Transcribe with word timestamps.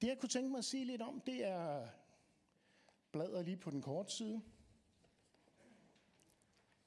Det 0.00 0.06
jeg 0.06 0.18
kunne 0.18 0.28
tænke 0.28 0.50
mig 0.50 0.58
at 0.58 0.64
sige 0.64 0.84
lidt 0.84 1.02
om, 1.02 1.20
det 1.20 1.44
er 1.44 1.88
bladret 3.12 3.44
lige 3.44 3.56
på 3.56 3.70
den 3.70 3.82
korte 3.82 4.12
side. 4.12 4.42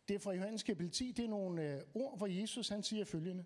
Det 0.07 0.15
er 0.15 0.19
fra 0.19 0.31
Johannes 0.33 0.63
kapitel 0.63 0.91
10. 0.91 1.11
Det 1.11 1.25
er 1.25 1.29
nogle 1.29 1.75
øh, 1.75 1.81
ord, 1.93 2.17
hvor 2.17 2.27
Jesus 2.27 2.69
han 2.69 2.83
siger 2.83 3.05
følgende. 3.05 3.45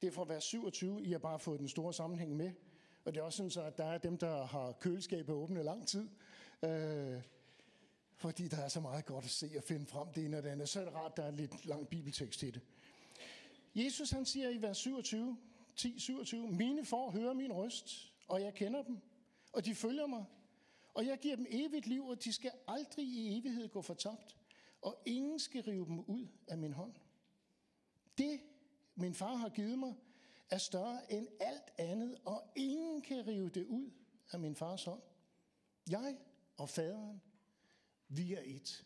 Det 0.00 0.06
er 0.06 0.12
fra 0.12 0.24
vers 0.24 0.44
27. 0.44 1.02
I 1.02 1.12
har 1.12 1.18
bare 1.18 1.38
fået 1.38 1.60
den 1.60 1.68
store 1.68 1.94
sammenhæng 1.94 2.36
med. 2.36 2.52
Og 3.04 3.14
det 3.14 3.20
er 3.20 3.24
også 3.24 3.36
sådan, 3.36 3.50
så, 3.50 3.62
at 3.62 3.78
der 3.78 3.84
er 3.84 3.98
dem, 3.98 4.18
der 4.18 4.44
har 4.44 4.72
køleskabet 4.72 5.34
åbne 5.34 5.62
lang 5.62 5.88
tid. 5.88 6.08
Øh, 6.62 7.22
fordi 8.14 8.48
der 8.48 8.56
er 8.56 8.68
så 8.68 8.80
meget 8.80 9.06
godt 9.06 9.24
at 9.24 9.30
se 9.30 9.50
og 9.56 9.62
finde 9.62 9.86
frem 9.86 10.12
det 10.12 10.24
ene 10.24 10.36
og 10.36 10.42
det 10.42 10.48
andet. 10.48 10.68
Så 10.68 10.80
er 10.80 10.84
det 10.84 10.94
rart, 10.94 11.10
at 11.10 11.16
der 11.16 11.22
er 11.24 11.30
lidt 11.30 11.66
lang 11.66 11.88
bibeltekst 11.88 12.42
i 12.42 12.50
det. 12.50 12.60
Jesus 13.74 14.10
han 14.10 14.26
siger 14.26 14.48
i 14.48 14.62
vers 14.62 14.78
27, 14.78 15.38
10, 15.76 15.98
27, 15.98 16.52
Mine 16.52 16.84
får 16.84 17.10
hører 17.10 17.32
min 17.32 17.52
røst, 17.52 18.12
og 18.28 18.40
jeg 18.40 18.54
kender 18.54 18.82
dem, 18.82 18.98
og 19.52 19.64
de 19.64 19.74
følger 19.74 20.06
mig. 20.06 20.24
Og 20.94 21.06
jeg 21.06 21.18
giver 21.18 21.36
dem 21.36 21.46
evigt 21.48 21.86
liv, 21.86 22.06
og 22.06 22.24
de 22.24 22.32
skal 22.32 22.52
aldrig 22.68 23.06
i 23.06 23.38
evighed 23.38 23.68
gå 23.68 23.82
fortabt, 23.82 24.36
og 24.82 25.02
ingen 25.06 25.38
skal 25.38 25.62
rive 25.62 25.86
dem 25.86 26.00
ud 26.00 26.26
af 26.48 26.58
min 26.58 26.72
hånd. 26.72 26.94
Det, 28.18 28.40
min 28.94 29.14
far 29.14 29.34
har 29.34 29.48
givet 29.48 29.78
mig, 29.78 29.94
er 30.50 30.58
større 30.58 31.12
end 31.12 31.28
alt 31.40 31.72
andet, 31.78 32.18
og 32.24 32.42
ingen 32.56 33.02
kan 33.02 33.26
rive 33.26 33.48
det 33.48 33.66
ud 33.66 33.90
af 34.32 34.40
min 34.40 34.56
fars 34.56 34.84
hånd. 34.84 35.02
Jeg 35.90 36.16
og 36.56 36.68
faderen, 36.68 37.22
vi 38.08 38.34
er 38.34 38.42
et. 38.44 38.84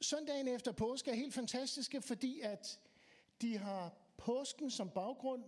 Søndagen 0.00 0.48
efter 0.48 0.72
påske 0.72 1.10
er 1.10 1.14
helt 1.14 1.34
fantastiske, 1.34 2.02
fordi 2.02 2.40
at 2.40 2.80
de 3.40 3.58
har 3.58 3.92
påsken 4.16 4.70
som 4.70 4.90
baggrund. 4.90 5.44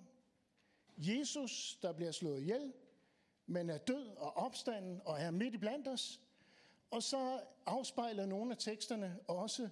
Jesus, 0.97 1.79
der 1.83 1.93
bliver 1.93 2.13
slået 2.13 2.41
ihjel, 2.41 2.73
men 3.47 3.71
er 3.71 3.79
død 3.79 4.07
og 4.07 4.37
opstanden 4.37 5.01
og 5.05 5.21
er 5.21 5.30
midt 5.30 5.55
i 5.55 5.59
blandt 5.59 5.89
os. 5.89 6.21
Og 6.91 7.02
så 7.02 7.41
afspejler 7.66 8.27
nogle 8.27 8.51
af 8.51 8.59
teksterne 8.59 9.19
også 9.29 9.69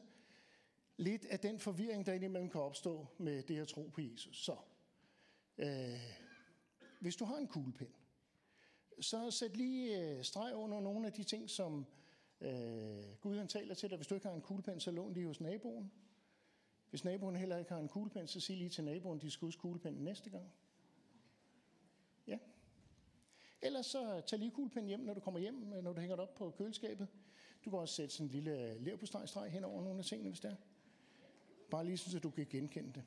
lidt 0.97 1.25
af 1.25 1.41
den 1.41 1.59
forvirring, 1.59 2.07
der 2.07 2.13
indimellem 2.13 2.51
kan 2.51 2.61
opstå 2.61 3.07
med 3.19 3.43
det 3.43 3.59
at 3.59 3.69
tro 3.69 3.91
på 3.95 4.01
Jesus. 4.01 4.45
Så 4.45 4.57
øh, 5.59 6.01
hvis 7.01 7.17
du 7.17 7.25
har 7.25 7.37
en 7.37 7.49
kuglepen, 7.49 7.89
så 9.01 9.31
sæt 9.31 9.57
lige 9.57 10.01
øh, 10.01 10.25
streg 10.25 10.55
under 10.55 10.81
nogle 10.81 11.07
af 11.07 11.13
de 11.13 11.25
ting, 11.25 11.51
som 11.51 11.87
øh, 12.41 13.17
Gud 13.21 13.37
han 13.37 13.49
taler 13.49 13.75
til 13.75 13.91
dig. 13.91 13.97
Hvis 13.97 14.07
du 14.07 14.15
ikke 14.15 14.27
har 14.27 14.35
en 14.35 14.43
kuglepen, 14.43 14.81
så 14.81 14.91
lån 14.91 15.13
lige 15.13 15.27
hos 15.27 15.41
naboen. 15.41 15.93
Hvis 16.91 17.05
naboen 17.05 17.37
heller 17.37 17.59
ikke 17.59 17.71
har 17.71 17.79
en 17.79 17.89
kuglepen, 17.89 18.27
så 18.27 18.41
sig 18.41 18.57
lige 18.57 18.71
til 18.71 18.85
naboen, 18.85 19.21
de 19.21 19.31
skal 19.31 19.47
huske 19.47 19.61
kuglepennen 19.61 20.05
næste 20.05 20.31
gang. 20.31 20.53
Ja. 22.27 22.39
Ellers 23.63 23.87
så 23.87 24.21
tag 24.27 24.39
lige 24.39 24.51
kuglepen 24.51 24.87
hjem, 24.87 25.01
når 25.01 25.15
du 25.15 25.21
kommer 25.21 25.41
hjem, 25.41 25.73
øh, 25.73 25.85
når 25.85 25.93
du 25.93 26.01
hænger 26.01 26.17
det 26.17 26.23
op 26.23 26.35
på 26.35 26.51
køleskabet. 26.51 27.09
Du 27.65 27.71
kan 27.71 27.79
også 27.79 27.95
sætte 27.95 28.15
sådan 28.15 28.27
en 28.27 28.33
lille 28.33 28.79
lerpostejstreg 28.79 29.51
hen 29.51 29.65
over 29.65 29.83
nogle 29.83 29.99
af 29.99 30.05
tingene, 30.05 30.31
hvis 30.31 30.41
det 30.41 30.51
er. 30.51 30.57
Bare 31.71 31.85
lige 31.85 31.99
så 31.99 32.19
du 32.19 32.31
kan 32.31 32.47
genkende 32.51 32.93
det. 32.93 33.05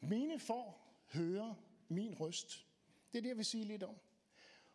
Mine 0.00 0.38
får 0.38 0.94
høre 1.12 1.56
min 1.88 2.14
røst. 2.20 2.66
Det 3.12 3.18
er 3.18 3.22
det, 3.22 3.28
jeg 3.28 3.36
vil 3.36 3.44
sige 3.44 3.64
lidt 3.64 3.82
om. 3.82 3.94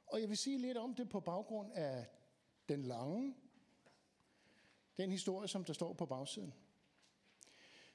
Og 0.10 0.22
jeg 0.22 0.30
vil 0.30 0.38
sige 0.38 0.58
lidt 0.58 0.78
om 0.78 0.96
det 0.96 1.10
på 1.10 1.20
baggrund 1.20 1.72
af 1.74 2.06
den 2.70 2.84
lange, 2.84 3.36
den 4.98 5.12
historie, 5.12 5.48
som 5.48 5.64
der 5.64 5.74
står 5.74 5.94
på 5.94 6.06
bagsiden. 6.06 6.54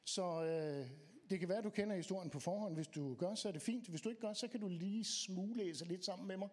Så 0.04 0.44
øh, 0.44 0.90
det 1.30 1.40
kan 1.40 1.48
være, 1.48 1.58
at 1.58 1.64
du 1.64 1.70
kender 1.70 1.96
historien 1.96 2.30
på 2.30 2.40
forhånd. 2.40 2.74
Hvis 2.74 2.88
du 2.88 3.14
gør, 3.14 3.34
så 3.34 3.48
er 3.48 3.52
det 3.52 3.62
fint. 3.62 3.88
Hvis 3.88 4.00
du 4.00 4.08
ikke 4.08 4.20
gør, 4.20 4.32
så 4.32 4.48
kan 4.48 4.60
du 4.60 4.68
lige 4.68 5.04
smuglæse 5.04 5.84
lidt 5.84 6.04
sammen 6.04 6.28
med 6.28 6.36
mig. 6.36 6.48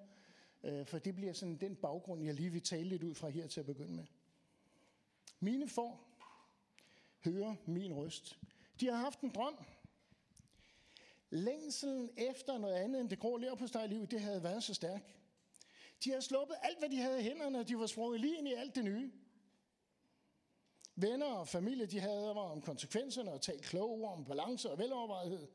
Øh, 0.63 0.86
for 0.86 1.00
det 1.00 1.16
bliver 1.16 1.34
sådan 1.34 1.58
den 1.58 1.75
baggrund, 1.75 2.24
jeg 2.24 2.34
lige 2.34 2.50
vil 2.50 2.62
tale 2.62 2.90
lidt 2.90 3.03
ud 3.03 3.16
fra 3.16 3.30
her 3.30 3.47
til 3.47 3.59
at 3.59 3.66
begynde 3.66 3.96
med. 3.96 4.06
Mine 5.40 5.68
får 5.68 6.18
høre 7.25 7.56
min 7.66 7.94
røst. 7.94 8.40
De 8.80 8.88
har 8.88 8.96
haft 8.96 9.22
en 9.22 9.30
drøm. 9.30 9.66
Længselen 11.30 12.09
efter 12.18 12.57
noget 12.57 12.75
andet 12.75 13.02
end 13.02 13.09
det 13.09 13.19
grå 13.19 13.38
lever 13.38 13.56
på 13.56 13.66
liv, 13.88 14.07
det 14.07 14.22
havde 14.22 14.44
været 14.44 14.63
så 14.63 14.74
stærk. 14.74 15.21
De 16.03 16.09
havde 16.09 16.22
sluppet 16.22 16.56
alt, 16.62 16.79
hvad 16.79 16.89
de 16.89 16.97
havde 16.97 17.19
i 17.19 17.23
hænderne, 17.23 17.59
og 17.59 17.67
de 17.67 17.79
var 17.79 17.88
sprunget 17.88 18.19
lige 18.22 18.38
ind 18.38 18.47
i 18.47 18.53
alt 18.53 18.75
det 18.75 18.85
nye. 18.85 19.12
Venner 20.95 21.25
og 21.25 21.47
familie, 21.47 21.85
de 21.85 22.00
havde 22.00 22.35
var 22.35 22.41
om 22.41 22.62
konsekvenserne 22.62 23.31
og 23.31 23.41
talt 23.41 23.62
kloge 23.62 24.06
ord 24.06 24.17
om 24.17 24.25
balance 24.25 24.72
og 24.72 24.78
velovervejethed, 24.78 25.47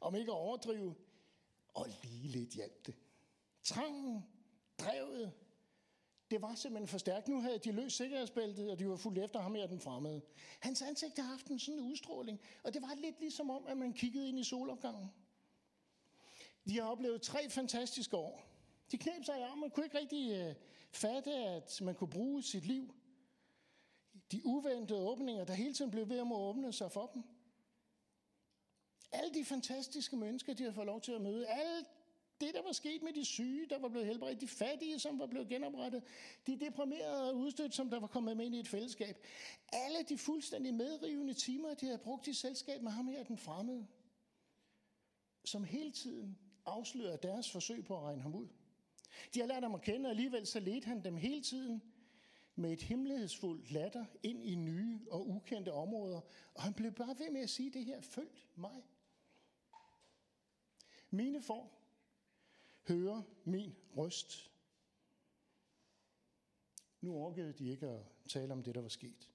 om 0.00 0.14
ikke 0.14 0.32
at 0.32 0.36
overdrive, 0.36 0.94
og 1.68 1.86
lige 2.02 2.28
lidt 2.28 2.50
hjalp 2.50 2.86
det. 2.86 2.94
Trangen, 3.64 4.24
drevet, 4.78 5.32
det 6.30 6.42
var 6.42 6.54
simpelthen 6.54 6.88
for 6.88 6.98
stærkt. 6.98 7.28
Nu 7.28 7.40
havde 7.40 7.58
de 7.58 7.72
løst 7.72 7.96
sikkerhedsbæltet, 7.96 8.70
og 8.70 8.78
de 8.78 8.88
var 8.88 8.96
fuldt 8.96 9.18
efter 9.18 9.40
ham 9.40 9.54
her 9.54 9.66
den 9.66 9.80
fremmede. 9.80 10.22
Hans 10.60 10.82
ansigt 10.82 11.18
har 11.18 11.26
haft 11.26 11.46
en 11.46 11.58
sådan 11.58 11.80
udstråling, 11.80 12.40
og 12.62 12.74
det 12.74 12.82
var 12.82 12.94
lidt 12.94 13.20
ligesom 13.20 13.50
om, 13.50 13.66
at 13.66 13.76
man 13.76 13.92
kiggede 13.92 14.28
ind 14.28 14.38
i 14.38 14.44
solopgangen. 14.44 15.12
De 16.68 16.80
har 16.80 16.90
oplevet 16.90 17.22
tre 17.22 17.50
fantastiske 17.50 18.16
år. 18.16 18.49
De 18.92 18.98
knep 18.98 19.24
sig 19.24 19.38
i 19.38 19.42
armen 19.42 19.64
og 19.64 19.72
kunne 19.72 19.86
ikke 19.86 19.98
rigtig 19.98 20.48
uh, 20.48 20.54
fatte, 20.92 21.34
at 21.34 21.80
man 21.82 21.94
kunne 21.94 22.10
bruge 22.10 22.42
sit 22.42 22.66
liv. 22.66 22.94
De 24.32 24.40
uventede 24.44 24.98
åbninger, 24.98 25.44
der 25.44 25.54
hele 25.54 25.74
tiden 25.74 25.90
blev 25.90 26.08
ved 26.08 26.18
at 26.18 26.26
må 26.26 26.38
åbne 26.38 26.72
sig 26.72 26.92
for 26.92 27.10
dem. 27.14 27.22
Alle 29.12 29.34
de 29.34 29.44
fantastiske 29.44 30.16
mennesker, 30.16 30.54
de 30.54 30.64
har 30.64 30.72
fået 30.72 30.86
lov 30.86 31.00
til 31.00 31.12
at 31.12 31.20
møde. 31.20 31.46
Alle 31.46 31.86
det, 32.40 32.54
der 32.54 32.62
var 32.62 32.72
sket 32.72 33.02
med 33.02 33.12
de 33.12 33.24
syge, 33.24 33.66
der 33.66 33.78
var 33.78 33.88
blevet 33.88 34.06
helbredt, 34.06 34.40
de 34.40 34.48
fattige, 34.48 34.98
som 34.98 35.18
var 35.18 35.26
blevet 35.26 35.48
genoprettet, 35.48 36.02
de 36.46 36.60
deprimerede 36.60 37.30
og 37.30 37.36
udstødt, 37.36 37.74
som 37.74 37.90
der 37.90 38.00
var 38.00 38.06
kommet 38.06 38.36
med 38.36 38.46
ind 38.46 38.54
i 38.54 38.60
et 38.60 38.68
fællesskab. 38.68 39.26
Alle 39.72 39.98
de 40.08 40.18
fuldstændig 40.18 40.74
medrivende 40.74 41.34
timer, 41.34 41.74
de 41.74 41.86
havde 41.86 41.98
brugt 41.98 42.26
i 42.26 42.34
selskab 42.34 42.82
med 42.82 42.90
ham 42.90 43.08
her, 43.08 43.24
den 43.24 43.38
fremmede, 43.38 43.86
som 45.44 45.64
hele 45.64 45.90
tiden 45.90 46.38
afslører 46.66 47.16
deres 47.16 47.50
forsøg 47.50 47.84
på 47.84 47.96
at 47.96 48.02
regne 48.02 48.22
ham 48.22 48.34
ud. 48.34 48.48
De 49.34 49.40
har 49.40 49.46
lært 49.46 49.62
ham 49.62 49.74
at 49.74 49.82
kende, 49.82 50.06
og 50.06 50.10
alligevel 50.10 50.46
så 50.46 50.60
ledte 50.60 50.86
han 50.86 51.04
dem 51.04 51.16
hele 51.16 51.42
tiden 51.42 51.82
med 52.54 52.72
et 52.72 52.82
hemmelighedsfuldt 52.82 53.70
latter 53.70 54.04
ind 54.22 54.44
i 54.44 54.54
nye 54.54 55.00
og 55.10 55.28
ukendte 55.28 55.72
områder. 55.72 56.20
Og 56.54 56.62
han 56.62 56.74
blev 56.74 56.92
bare 56.92 57.18
ved 57.18 57.30
med 57.30 57.40
at 57.40 57.50
sige 57.50 57.70
det 57.70 57.84
her, 57.84 58.00
følg 58.00 58.46
mig. 58.56 58.82
Mine 61.10 61.42
får 61.42 61.80
hører 62.88 63.22
min 63.44 63.76
røst. 63.96 64.50
Nu 67.00 67.14
orkede 67.14 67.52
de 67.52 67.68
ikke 67.68 67.86
at 67.86 68.02
tale 68.28 68.52
om 68.52 68.62
det, 68.62 68.74
der 68.74 68.80
var 68.80 68.88
sket. 68.88 69.30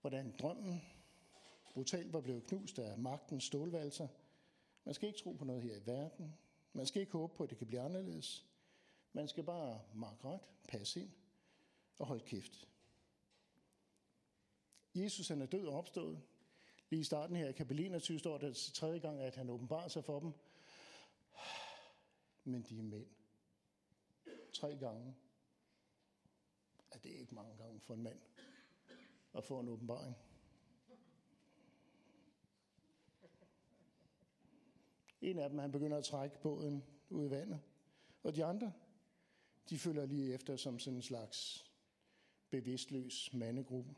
Hvordan 0.00 0.34
drømmen 0.38 0.82
brutalt 1.70 2.12
var 2.12 2.20
blevet 2.20 2.46
knust 2.46 2.78
af 2.78 2.98
magtens 2.98 3.44
stålvalser. 3.44 4.08
Man 4.84 4.94
skal 4.94 5.08
ikke 5.08 5.18
tro 5.18 5.32
på 5.32 5.44
noget 5.44 5.62
her 5.62 5.76
i 5.76 5.86
verden. 5.86 6.34
Man 6.78 6.86
skal 6.86 7.00
ikke 7.00 7.12
håbe 7.12 7.34
på, 7.36 7.44
at 7.44 7.50
det 7.50 7.58
kan 7.58 7.66
blive 7.66 7.80
anderledes. 7.80 8.46
Man 9.12 9.28
skal 9.28 9.44
bare 9.44 9.80
markere 9.94 10.32
ret, 10.32 10.40
passe 10.68 11.00
ind 11.00 11.10
og 11.98 12.06
holde 12.06 12.24
kæft. 12.24 12.68
Jesus 14.94 15.28
han 15.28 15.42
er 15.42 15.46
død 15.46 15.66
og 15.66 15.78
opstået. 15.78 16.22
Lige 16.90 17.00
i 17.00 17.04
starten 17.04 17.36
her 17.36 17.48
i 17.48 17.52
kapitel 17.52 17.84
21 17.84 18.18
står 18.18 18.38
der 18.38 18.70
tredje 18.74 18.98
gang, 18.98 19.20
at 19.20 19.36
han 19.36 19.50
åbenbarer 19.50 19.88
sig 19.88 20.04
for 20.04 20.20
dem 20.20 20.32
men 22.44 22.62
de 22.62 22.78
er 22.78 22.82
mænd. 22.82 23.06
Tre 24.52 24.76
gange. 24.76 25.14
Er 26.90 26.98
det 26.98 27.10
ikke 27.10 27.34
mange 27.34 27.56
gange 27.56 27.80
for 27.80 27.94
en 27.94 28.02
mand 28.02 28.20
at 29.34 29.44
få 29.44 29.60
en 29.60 29.68
åbenbaring? 29.68 30.16
En 35.20 35.38
af 35.38 35.50
dem, 35.50 35.58
han 35.58 35.72
begynder 35.72 35.98
at 35.98 36.04
trække 36.04 36.40
båden 36.42 36.84
ud 37.10 37.26
i 37.26 37.30
vandet. 37.30 37.60
Og 38.22 38.36
de 38.36 38.44
andre, 38.44 38.72
de 39.70 39.78
følger 39.78 40.06
lige 40.06 40.34
efter 40.34 40.56
som 40.56 40.78
sådan 40.78 40.96
en 40.96 41.02
slags 41.02 41.68
bevidstløs 42.50 43.32
mandegruppe. 43.32 43.94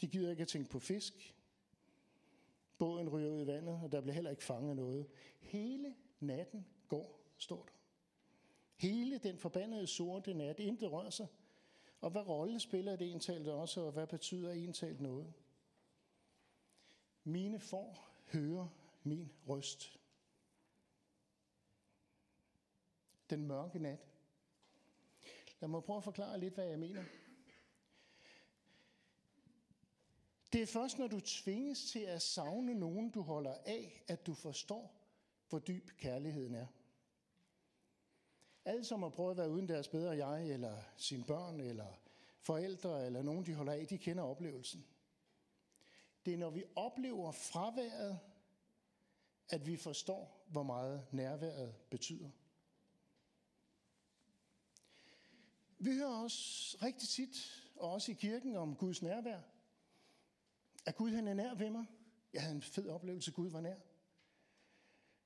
De 0.00 0.06
gider 0.06 0.30
ikke 0.30 0.42
at 0.42 0.48
tænke 0.48 0.70
på 0.70 0.78
fisk. 0.78 1.34
Båden 2.78 3.08
ryger 3.08 3.30
ud 3.30 3.42
i 3.42 3.46
vandet, 3.46 3.80
og 3.82 3.92
der 3.92 4.00
bliver 4.00 4.14
heller 4.14 4.30
ikke 4.30 4.44
fanget 4.44 4.76
noget. 4.76 5.06
Hele 5.40 5.94
natten 6.20 6.66
går, 6.88 7.20
står 7.36 7.64
der. 7.64 7.72
Hele 8.76 9.18
den 9.18 9.38
forbandede 9.38 9.86
sorte 9.86 10.34
nat, 10.34 10.60
intet 10.60 10.92
rører 10.92 11.10
sig. 11.10 11.26
Og 12.00 12.10
hvad 12.10 12.28
rolle 12.28 12.60
spiller 12.60 12.96
det 12.96 13.12
entalt 13.12 13.48
også, 13.48 13.80
og 13.80 13.92
hvad 13.92 14.06
betyder 14.06 14.52
entalt 14.52 15.00
noget? 15.00 15.32
Mine 17.28 17.60
får 17.60 18.08
høre 18.32 18.70
min 19.02 19.32
røst. 19.48 20.00
Den 23.30 23.46
mørke 23.46 23.78
nat. 23.78 24.06
Lad 25.60 25.68
mig 25.68 25.82
prøve 25.82 25.96
at 25.96 26.04
forklare 26.04 26.40
lidt, 26.40 26.54
hvad 26.54 26.66
jeg 26.66 26.78
mener. 26.78 27.04
Det 30.52 30.62
er 30.62 30.66
først, 30.66 30.98
når 30.98 31.06
du 31.06 31.20
tvinges 31.20 31.90
til 31.90 31.98
at 32.00 32.22
savne 32.22 32.74
nogen, 32.74 33.10
du 33.10 33.22
holder 33.22 33.54
af, 33.66 34.04
at 34.08 34.26
du 34.26 34.34
forstår, 34.34 34.94
hvor 35.48 35.58
dyb 35.58 35.90
kærligheden 35.98 36.54
er. 36.54 36.66
Alle, 38.64 38.84
som 38.84 39.02
har 39.02 39.10
prøvet 39.10 39.30
at 39.30 39.36
være 39.36 39.50
uden 39.50 39.68
deres 39.68 39.88
bedre 39.88 40.26
jeg, 40.26 40.50
eller 40.50 40.82
sine 40.96 41.24
børn, 41.24 41.60
eller 41.60 42.00
forældre, 42.40 43.06
eller 43.06 43.22
nogen, 43.22 43.46
de 43.46 43.54
holder 43.54 43.72
af, 43.72 43.86
de 43.86 43.98
kender 43.98 44.24
oplevelsen. 44.24 44.86
Det 46.28 46.34
er, 46.34 46.38
når 46.38 46.50
vi 46.50 46.64
oplever 46.76 47.32
fraværet, 47.32 48.18
at 49.48 49.66
vi 49.66 49.76
forstår, 49.76 50.46
hvor 50.48 50.62
meget 50.62 51.06
nærværet 51.12 51.74
betyder. 51.90 52.30
Vi 55.78 55.90
hører 55.90 56.22
også 56.22 56.78
rigtig 56.82 57.08
tit, 57.08 57.64
og 57.76 57.92
også 57.92 58.12
i 58.12 58.14
kirken, 58.14 58.56
om 58.56 58.76
Guds 58.76 59.02
nærvær. 59.02 59.40
At 60.86 60.96
Gud 60.96 61.10
han 61.10 61.28
er 61.28 61.34
nær 61.34 61.54
ved 61.54 61.70
mig. 61.70 61.84
Jeg 62.32 62.42
havde 62.42 62.54
en 62.54 62.62
fed 62.62 62.88
oplevelse, 62.88 63.32
Gud 63.32 63.50
var 63.50 63.60
nær. 63.60 63.76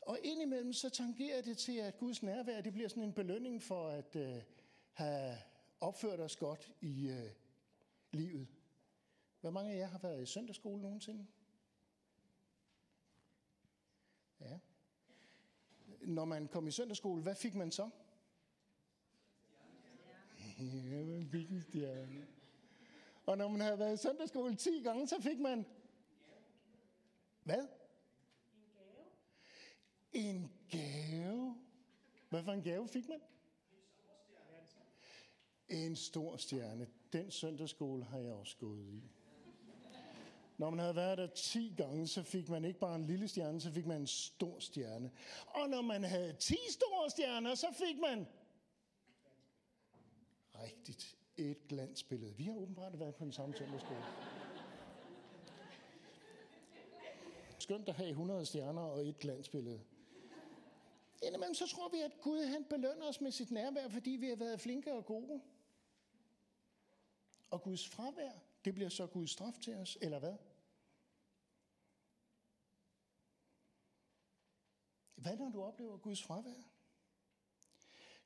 Og 0.00 0.18
indimellem 0.22 0.72
så 0.72 0.90
tangerer 0.90 1.42
det 1.42 1.58
til, 1.58 1.76
at 1.76 1.98
Guds 1.98 2.22
nærvær 2.22 2.60
det 2.60 2.72
bliver 2.72 2.88
sådan 2.88 3.02
en 3.02 3.12
belønning 3.12 3.62
for 3.62 3.88
at 3.88 4.16
øh, 4.16 4.42
have 4.92 5.38
opført 5.80 6.20
os 6.20 6.36
godt 6.36 6.72
i 6.80 7.08
øh, 7.08 7.30
livet. 8.12 8.48
Hvor 9.42 9.50
mange 9.50 9.72
af 9.72 9.78
jer 9.78 9.86
har 9.86 9.98
været 9.98 10.22
i 10.22 10.26
søndagsskole 10.26 10.82
nogensinde? 10.82 11.26
Ja. 14.40 14.58
Når 16.00 16.24
man 16.24 16.48
kom 16.48 16.66
i 16.66 16.70
søndagsskole, 16.70 17.22
hvad 17.22 17.34
fik 17.34 17.54
man 17.54 17.72
så? 17.72 17.90
Ja, 20.58 21.04
man 21.04 21.28
fik 21.30 21.50
en 21.50 21.62
stjerne. 21.62 22.26
Og 23.26 23.38
når 23.38 23.48
man 23.48 23.60
havde 23.60 23.78
været 23.78 23.94
i 23.94 24.02
søndagsskole 24.02 24.56
10 24.56 24.82
gange, 24.82 25.08
så 25.08 25.20
fik 25.20 25.38
man... 25.38 25.66
Hvad? 27.44 27.68
En 30.12 30.52
gave. 30.70 31.56
Hvad 32.28 32.42
for 32.44 32.52
en 32.52 32.62
gave 32.62 32.88
fik 32.88 33.08
man? 33.08 33.20
En 35.68 35.96
stor 35.96 36.36
stjerne. 36.36 36.88
Den 37.12 37.30
søndagsskole 37.30 38.04
har 38.04 38.18
jeg 38.18 38.32
også 38.32 38.56
gået 38.56 38.88
i. 38.88 39.10
Når 40.62 40.70
man 40.70 40.78
havde 40.78 40.96
været 40.96 41.18
der 41.18 41.26
10 41.26 41.74
gange, 41.76 42.06
så 42.06 42.22
fik 42.22 42.48
man 42.48 42.64
ikke 42.64 42.78
bare 42.78 42.96
en 42.96 43.04
lille 43.04 43.28
stjerne, 43.28 43.60
så 43.60 43.70
fik 43.70 43.86
man 43.86 44.00
en 44.00 44.06
stor 44.06 44.58
stjerne. 44.58 45.10
Og 45.46 45.68
når 45.68 45.82
man 45.82 46.04
havde 46.04 46.32
10 46.32 46.56
store 46.70 47.10
stjerner, 47.10 47.54
så 47.54 47.66
fik 47.72 48.00
man 48.00 48.26
rigtigt 50.62 51.16
et 51.36 51.68
glansbillede. 51.68 52.34
Vi 52.36 52.44
har 52.44 52.52
åbenbart 52.52 53.00
været 53.00 53.14
på 53.14 53.24
den 53.24 53.32
samme 53.32 53.54
søndagsskole. 53.56 54.04
Skønt 57.58 57.88
at 57.88 57.94
have 57.94 58.08
100 58.08 58.46
stjerner 58.46 58.82
og 58.82 59.08
et 59.08 59.18
glansbillede. 59.18 59.80
Indimellem 61.22 61.54
så 61.54 61.66
tror 61.66 61.88
vi, 61.88 62.00
at 62.00 62.20
Gud 62.20 62.44
han 62.44 62.64
belønner 62.64 63.08
os 63.08 63.20
med 63.20 63.30
sit 63.30 63.50
nærvær, 63.50 63.88
fordi 63.88 64.10
vi 64.10 64.28
har 64.28 64.36
været 64.36 64.60
flinke 64.60 64.92
og 64.92 65.06
gode. 65.06 65.40
Og 67.50 67.62
Guds 67.62 67.88
fravær, 67.88 68.32
det 68.64 68.74
bliver 68.74 68.90
så 68.90 69.06
Guds 69.06 69.30
straf 69.30 69.58
til 69.62 69.74
os, 69.74 69.98
eller 70.00 70.18
hvad? 70.18 70.34
Hvad 75.22 75.36
når 75.36 75.48
du 75.48 75.62
oplever 75.62 75.96
Guds 75.96 76.22
fravær? 76.22 76.62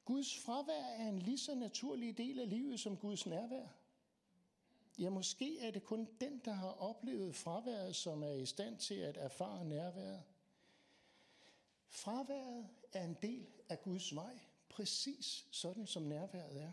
Guds 0.04 0.38
fravær 0.38 0.84
er 0.84 1.08
en 1.08 1.18
lige 1.18 1.38
så 1.38 1.54
naturlig 1.54 2.18
del 2.18 2.38
af 2.38 2.48
livet 2.48 2.80
som 2.80 2.96
Guds 2.96 3.26
nærvær. 3.26 3.66
Ja, 4.98 5.10
måske 5.10 5.60
er 5.60 5.70
det 5.70 5.84
kun 5.84 6.08
den, 6.20 6.38
der 6.44 6.52
har 6.52 6.70
oplevet 6.70 7.34
fraværet, 7.34 7.96
som 7.96 8.22
er 8.22 8.32
i 8.32 8.46
stand 8.46 8.78
til 8.78 8.94
at 8.94 9.16
erfare 9.16 9.64
nærværet. 9.64 10.22
Fraværet 11.88 12.68
er 12.92 13.04
en 13.04 13.16
del 13.22 13.46
af 13.68 13.82
Guds 13.82 14.14
vej, 14.14 14.38
præcis 14.68 15.46
sådan 15.50 15.86
som 15.86 16.02
nærværet 16.02 16.62
er. 16.62 16.72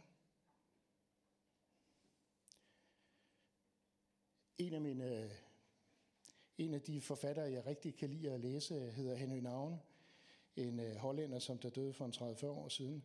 En 4.58 4.74
af 4.74 4.82
mine 4.82 5.06
øh, 5.06 5.32
en 6.58 6.74
af 6.74 6.82
de 6.82 7.02
forfattere, 7.02 7.52
jeg 7.52 7.66
rigtig 7.66 7.96
kan 7.96 8.10
lide 8.10 8.32
at 8.32 8.40
læse, 8.40 8.92
hedder 8.92 9.16
Henry 9.16 9.38
Navn, 9.38 9.80
en 10.56 10.80
øh, 10.80 10.96
hollænder, 10.96 11.40
som 11.40 11.58
der 11.58 11.70
døde 11.70 11.94
for 11.94 12.06
en 12.06 12.12
30-40 12.12 12.46
år 12.46 12.70
siden. 12.70 13.04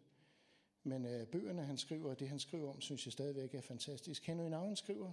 Men 0.82 1.06
øh, 1.06 1.26
bøgerne, 1.26 1.64
han 1.64 1.78
skriver, 1.78 2.14
det 2.14 2.28
han 2.28 2.38
skriver 2.38 2.70
om, 2.70 2.80
synes 2.80 3.06
jeg 3.06 3.12
stadigvæk 3.12 3.54
er 3.54 3.60
fantastisk. 3.60 4.26
Henry 4.26 4.48
Navn 4.48 4.76
skriver, 4.76 5.12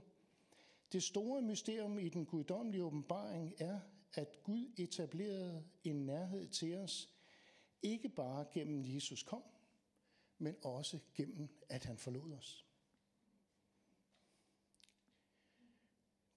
det 0.91 1.03
store 1.03 1.41
mysterium 1.41 1.99
i 1.99 2.09
den 2.09 2.25
guddommelige 2.25 2.83
åbenbaring 2.83 3.53
er, 3.57 3.79
at 4.13 4.43
Gud 4.43 4.71
etablerede 4.77 5.63
en 5.83 6.05
nærhed 6.05 6.47
til 6.47 6.77
os, 6.77 7.09
ikke 7.81 8.09
bare 8.09 8.45
gennem 8.53 8.95
Jesus 8.95 9.23
kom, 9.23 9.43
men 10.37 10.55
også 10.63 10.99
gennem, 11.15 11.49
at 11.69 11.85
han 11.85 11.97
forlod 11.97 12.33
os. 12.33 12.65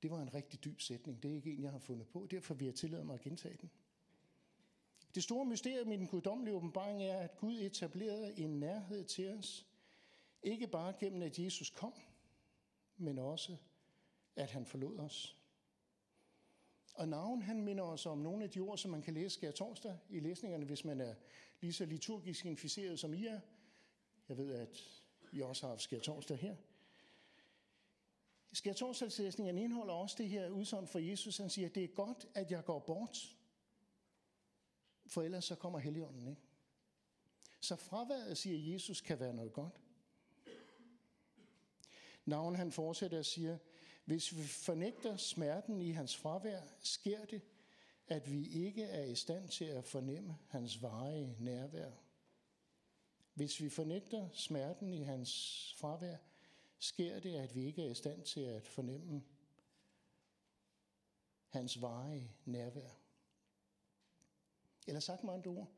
Det 0.03 0.11
var 0.11 0.23
en 0.23 0.35
rigtig 0.35 0.65
dyb 0.65 0.81
sætning. 0.81 1.23
Det 1.23 1.31
er 1.31 1.35
ikke 1.35 1.53
en, 1.53 1.63
jeg 1.63 1.71
har 1.71 1.79
fundet 1.79 2.09
på. 2.09 2.27
Derfor 2.31 2.55
vil 2.55 2.65
jeg 2.65 2.75
tillade 2.75 3.05
mig 3.05 3.15
at 3.15 3.21
gentage 3.21 3.57
den. 3.61 3.71
Det 5.15 5.23
store 5.23 5.45
mysterium 5.45 5.93
i 5.93 5.97
den 5.97 6.07
guddommelige 6.07 6.55
åbenbaring 6.55 7.03
er, 7.03 7.19
at 7.19 7.37
Gud 7.37 7.61
etablerede 7.61 8.39
en 8.39 8.61
nærhed 8.61 9.05
til 9.05 9.31
os, 9.31 9.67
ikke 10.43 10.67
bare 10.67 10.95
gennem, 11.01 11.23
at 11.23 11.39
Jesus 11.39 11.71
kom, 11.71 11.93
men 12.97 13.19
også, 13.19 13.57
at 14.37 14.51
han 14.51 14.67
forlod 14.67 14.99
os. 14.99 15.39
Og 16.95 17.09
navn, 17.09 17.43
han 17.43 17.63
minder 17.63 17.85
os 17.85 18.07
om 18.07 18.19
nogle 18.19 18.45
af 18.45 18.51
de 18.51 18.61
ord, 18.61 18.79
som 18.79 18.91
man 18.91 19.03
kan 19.03 19.15
læse 19.15 19.35
skær 19.35 19.51
torsdag 19.51 19.99
i 20.11 20.21
læsningerne, 20.21 20.65
hvis 20.65 20.85
man 20.85 21.01
er 21.01 21.15
lige 21.61 21.73
så 21.73 21.85
liturgisk 21.85 22.47
inficeret 22.47 22.99
som 22.99 23.15
I 23.15 23.27
er. 23.27 23.41
Jeg 24.29 24.37
ved, 24.37 24.55
at 24.55 25.03
I 25.33 25.41
også 25.41 25.63
har 25.63 25.69
haft 25.69 25.83
skær 25.83 25.99
torsdag 25.99 26.37
her. 26.37 26.57
Skær 28.53 28.73
torsdagslæsningen 28.73 29.59
indeholder 29.59 29.95
også 29.95 30.17
det 30.19 30.29
her 30.29 30.49
udsagn 30.49 30.87
for 30.87 30.99
Jesus. 30.99 31.39
Han 31.39 31.51
siger, 31.51 31.69
at 31.69 31.75
det 31.75 31.85
er 31.85 31.89
godt, 31.89 32.27
at 32.35 32.51
jeg 32.51 32.65
går 32.65 32.79
bort, 32.79 33.38
for 35.09 35.23
ellers 35.23 35.45
så 35.45 35.55
kommer 35.55 35.79
Helligånden 35.79 36.29
ikke. 36.29 36.43
Så 37.61 37.77
fraværet, 37.77 38.39
siger 38.39 38.73
Jesus, 38.73 39.01
kan 39.01 39.21
være 39.21 39.35
noget 39.35 39.53
godt. 39.53 39.81
Navn 42.25 42.57
han 42.57 42.73
fortsætter 42.73 43.19
og 43.19 43.25
siger, 43.25 43.59
hvis 44.05 44.37
vi 44.37 44.43
fornægter 44.43 45.17
smerten 45.17 45.81
i 45.81 45.91
hans 45.91 46.17
fravær, 46.17 46.61
sker 46.79 47.25
det, 47.25 47.43
at 48.07 48.33
vi 48.33 48.49
ikke 48.49 48.83
er 48.83 49.05
i 49.05 49.15
stand 49.15 49.49
til 49.49 49.65
at 49.65 49.85
fornemme 49.85 50.39
hans 50.49 50.83
varige 50.83 51.37
nærvær. 51.41 51.91
Hvis 53.35 53.61
vi 53.61 53.69
fornægter 53.69 54.29
smerten 54.33 54.95
i 54.95 55.03
hans 55.03 55.75
fravær, 55.79 56.17
sker 56.79 57.21
det, 57.21 57.37
at 57.37 57.55
vi 57.55 57.65
ikke 57.65 57.87
er 57.87 57.91
i 57.91 57.95
stand 57.95 58.23
til 58.23 58.41
at 58.41 58.67
fornemme 58.67 59.23
hans 61.49 61.83
varige 61.83 62.33
nærvær. 62.45 62.91
Eller 64.89 65.01
sagt 65.01 65.25
med 65.25 65.33
andre 65.33 65.51
ord, 65.51 65.69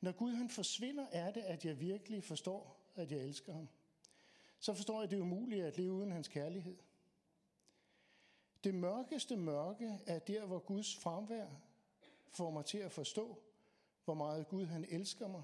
når 0.00 0.12
Gud 0.12 0.32
han 0.32 0.50
forsvinder, 0.50 1.06
er 1.06 1.32
det, 1.32 1.40
at 1.40 1.64
jeg 1.64 1.80
virkelig 1.80 2.24
forstår, 2.24 2.90
at 2.94 3.12
jeg 3.12 3.18
elsker 3.18 3.52
ham. 3.52 3.68
Så 4.58 4.74
forstår 4.74 4.94
jeg, 4.94 5.04
at 5.04 5.10
det 5.10 5.16
er 5.16 5.22
umuligt 5.22 5.64
at 5.64 5.78
leve 5.78 5.92
uden 5.92 6.12
hans 6.12 6.28
kærlighed. 6.28 6.76
Det 8.64 8.74
mørkeste 8.74 9.36
mørke 9.36 9.98
er 10.06 10.18
der, 10.18 10.46
hvor 10.46 10.58
Guds 10.58 10.96
fremvær 10.96 11.46
får 12.28 12.50
mig 12.50 12.64
til 12.64 12.78
at 12.78 12.92
forstå, 12.92 13.42
hvor 14.04 14.14
meget 14.14 14.48
Gud 14.48 14.64
han 14.64 14.84
elsker 14.88 15.28
mig, 15.28 15.42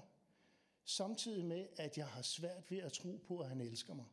samtidig 0.85 1.45
med, 1.45 1.67
at 1.75 1.97
jeg 1.97 2.07
har 2.07 2.21
svært 2.21 2.71
ved 2.71 2.77
at 2.77 2.93
tro 2.93 3.21
på, 3.27 3.39
at 3.39 3.49
han 3.49 3.61
elsker 3.61 3.93
mig. 3.93 4.05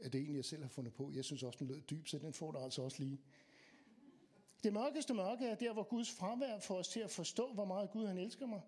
Er 0.00 0.08
det 0.08 0.28
en, 0.28 0.36
jeg 0.36 0.44
selv 0.44 0.62
har 0.62 0.68
fundet 0.68 0.94
på? 0.94 1.10
Jeg 1.12 1.24
synes 1.24 1.42
også, 1.42 1.58
den 1.58 1.66
lød 1.66 1.80
dyb, 1.80 2.06
så 2.06 2.18
den 2.18 2.32
får 2.32 2.50
du 2.50 2.58
altså 2.58 2.82
også 2.82 3.02
lige. 3.02 3.20
Det 4.62 4.72
mørkeste 4.72 5.14
mørke 5.14 5.46
er 5.46 5.54
der, 5.54 5.72
hvor 5.72 5.82
Guds 5.82 6.10
fravær 6.10 6.58
får 6.58 6.76
os 6.76 6.88
til 6.88 7.00
at 7.00 7.10
forstå, 7.10 7.52
hvor 7.52 7.64
meget 7.64 7.90
Gud 7.90 8.06
han 8.06 8.18
elsker 8.18 8.46
mig, 8.46 8.60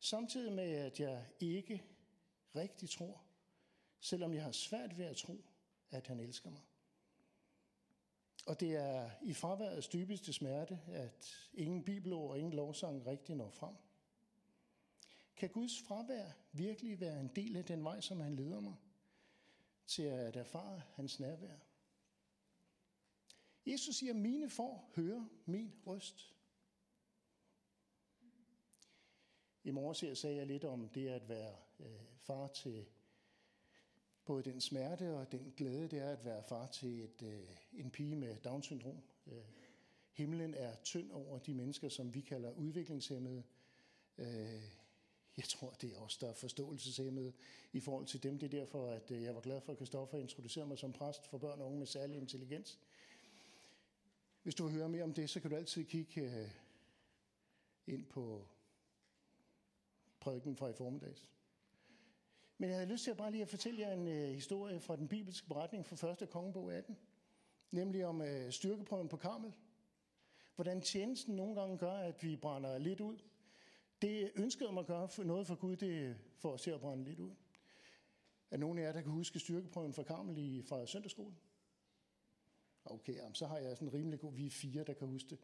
samtidig 0.00 0.52
med, 0.52 0.72
at 0.72 1.00
jeg 1.00 1.26
ikke 1.40 1.82
rigtig 2.56 2.90
tror, 2.90 3.22
selvom 4.00 4.34
jeg 4.34 4.44
har 4.44 4.52
svært 4.52 4.98
ved 4.98 5.04
at 5.04 5.16
tro, 5.16 5.44
at 5.90 6.06
han 6.06 6.20
elsker 6.20 6.50
mig. 6.50 6.60
Og 8.46 8.60
det 8.60 8.76
er 8.76 9.10
i 9.22 9.34
fraværets 9.34 9.88
dybeste 9.88 10.32
smerte, 10.32 10.80
at 10.86 11.34
ingen 11.54 11.84
bibelord 11.84 12.30
og 12.30 12.38
ingen 12.38 12.54
lovsang 12.54 13.06
rigtig 13.06 13.36
når 13.36 13.50
frem. 13.50 13.74
Kan 15.36 15.48
Guds 15.48 15.82
fravær 15.82 16.30
virkelig 16.52 17.00
være 17.00 17.20
en 17.20 17.30
del 17.36 17.56
af 17.56 17.64
den 17.64 17.84
vej, 17.84 18.00
som 18.00 18.20
han 18.20 18.36
leder 18.36 18.60
mig 18.60 18.74
til 19.86 20.02
at 20.02 20.36
erfare 20.36 20.82
hans 20.94 21.20
nærvær? 21.20 21.56
Jesus 23.66 23.96
siger, 23.96 24.12
mine 24.12 24.50
får 24.50 24.92
høre 24.96 25.28
min 25.46 25.72
røst. 25.86 26.34
I 29.64 29.70
morges 29.70 30.00
her 30.00 30.14
sagde 30.14 30.36
jeg 30.36 30.46
lidt 30.46 30.64
om 30.64 30.88
det 30.88 31.08
at 31.08 31.28
være 31.28 31.56
øh, 31.80 31.86
far 32.16 32.48
til 32.48 32.86
både 34.24 34.42
den 34.42 34.60
smerte 34.60 35.14
og 35.14 35.32
den 35.32 35.52
glæde, 35.56 35.88
det 35.88 35.98
er 35.98 36.10
at 36.10 36.24
være 36.24 36.42
far 36.42 36.66
til 36.66 37.04
et, 37.04 37.22
øh, 37.22 37.56
en 37.72 37.90
pige 37.90 38.16
med 38.16 38.36
Down-syndrom. 38.36 39.02
Øh, 39.26 39.44
himlen 40.12 40.54
er 40.54 40.74
tynd 40.74 41.10
over 41.12 41.38
de 41.38 41.54
mennesker, 41.54 41.88
som 41.88 42.14
vi 42.14 42.20
kalder 42.20 42.50
udviklingshemmede. 42.50 43.42
Øh, 44.18 44.62
jeg 45.36 45.44
tror, 45.44 45.70
det 45.70 45.92
er 45.92 45.98
også 45.98 46.18
der 46.20 46.28
er 46.28 46.34
forståelseshemmede 46.34 47.32
i 47.72 47.80
forhold 47.80 48.06
til 48.06 48.22
dem. 48.22 48.38
Det 48.38 48.54
er 48.54 48.58
derfor, 48.58 48.90
at 48.90 49.10
øh, 49.10 49.22
jeg 49.22 49.34
var 49.34 49.40
glad 49.40 49.60
for, 49.60 49.72
at 49.72 49.78
Kristoffer 49.78 50.18
introducerede 50.18 50.68
mig 50.68 50.78
som 50.78 50.92
præst 50.92 51.26
for 51.26 51.38
børn 51.38 51.60
og 51.60 51.66
unge 51.66 51.78
med 51.78 51.86
særlig 51.86 52.16
intelligens. 52.16 52.78
Hvis 54.44 54.54
du 54.54 54.64
vil 54.64 54.72
høre 54.72 54.88
mere 54.88 55.02
om 55.02 55.14
det, 55.14 55.30
så 55.30 55.40
kan 55.40 55.50
du 55.50 55.56
altid 55.56 55.84
kigge 55.84 56.20
øh, 56.20 56.50
ind 57.86 58.06
på 58.06 58.46
prædiken 60.20 60.56
fra 60.56 60.68
i 60.68 60.72
formiddags. 60.72 61.28
Men 62.58 62.70
jeg 62.70 62.78
havde 62.78 62.92
lyst 62.92 63.04
til 63.04 63.10
at 63.10 63.16
bare 63.16 63.30
lige 63.30 63.42
at 63.42 63.48
fortælle 63.48 63.80
jer 63.80 63.92
en 63.92 64.08
øh, 64.08 64.28
historie 64.28 64.80
fra 64.80 64.96
den 64.96 65.08
bibelske 65.08 65.48
beretning 65.48 65.86
fra 65.86 66.22
1. 66.22 66.30
kongebog 66.30 66.74
18. 66.74 66.96
Nemlig 67.70 68.06
om 68.06 68.22
øh, 68.22 68.52
styrkeprøven 68.52 69.08
på 69.08 69.16
Karmel. 69.16 69.52
Hvordan 70.54 70.80
tjenesten 70.80 71.36
nogle 71.36 71.60
gange 71.60 71.78
gør, 71.78 71.92
at 71.92 72.22
vi 72.22 72.36
brænder 72.36 72.78
lidt 72.78 73.00
ud. 73.00 73.18
Det 74.02 74.32
ønskede 74.34 74.72
mig 74.72 74.80
at 74.80 74.86
gøre 74.86 75.08
for 75.08 75.24
noget 75.24 75.46
for 75.46 75.54
Gud, 75.54 75.76
det 75.76 76.16
får 76.36 76.52
os 76.52 76.62
til 76.62 76.70
at 76.70 76.80
brænde 76.80 77.04
lidt 77.04 77.20
ud. 77.20 77.34
Er 78.50 78.56
nogen 78.56 78.78
af 78.78 78.82
jer, 78.82 78.92
der 78.92 79.02
kan 79.02 79.10
huske 79.10 79.38
styrkeprøven 79.38 79.92
fra 79.92 80.02
Karmel 80.02 80.38
i, 80.38 80.62
fra 80.62 80.86
søndagsskolen? 80.86 81.38
Okay, 82.84 83.14
jamen, 83.16 83.34
så 83.34 83.46
har 83.46 83.58
jeg 83.58 83.76
sådan 83.76 83.88
en 83.88 83.94
rimelig 83.94 84.20
god, 84.20 84.32
vi 84.32 84.46
er 84.46 84.50
fire, 84.50 84.84
der 84.84 84.92
kan 84.92 85.08
huske 85.08 85.30
det. 85.30 85.38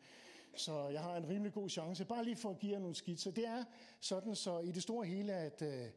Så 0.57 0.89
jeg 0.89 1.03
har 1.03 1.17
en 1.17 1.29
rimelig 1.29 1.53
god 1.53 1.69
chance. 1.69 2.05
Bare 2.05 2.25
lige 2.25 2.37
for 2.37 2.51
at 2.51 2.59
give 2.59 2.73
jer 2.73 2.79
nogle 2.79 2.95
skitser. 2.95 3.31
Det 3.31 3.47
er 3.47 3.65
sådan 4.01 4.35
så 4.35 4.59
i 4.59 4.73
det 4.73 4.83
store 4.83 5.07
hele, 5.07 5.33
at 5.33 5.63
øh, 5.63 5.91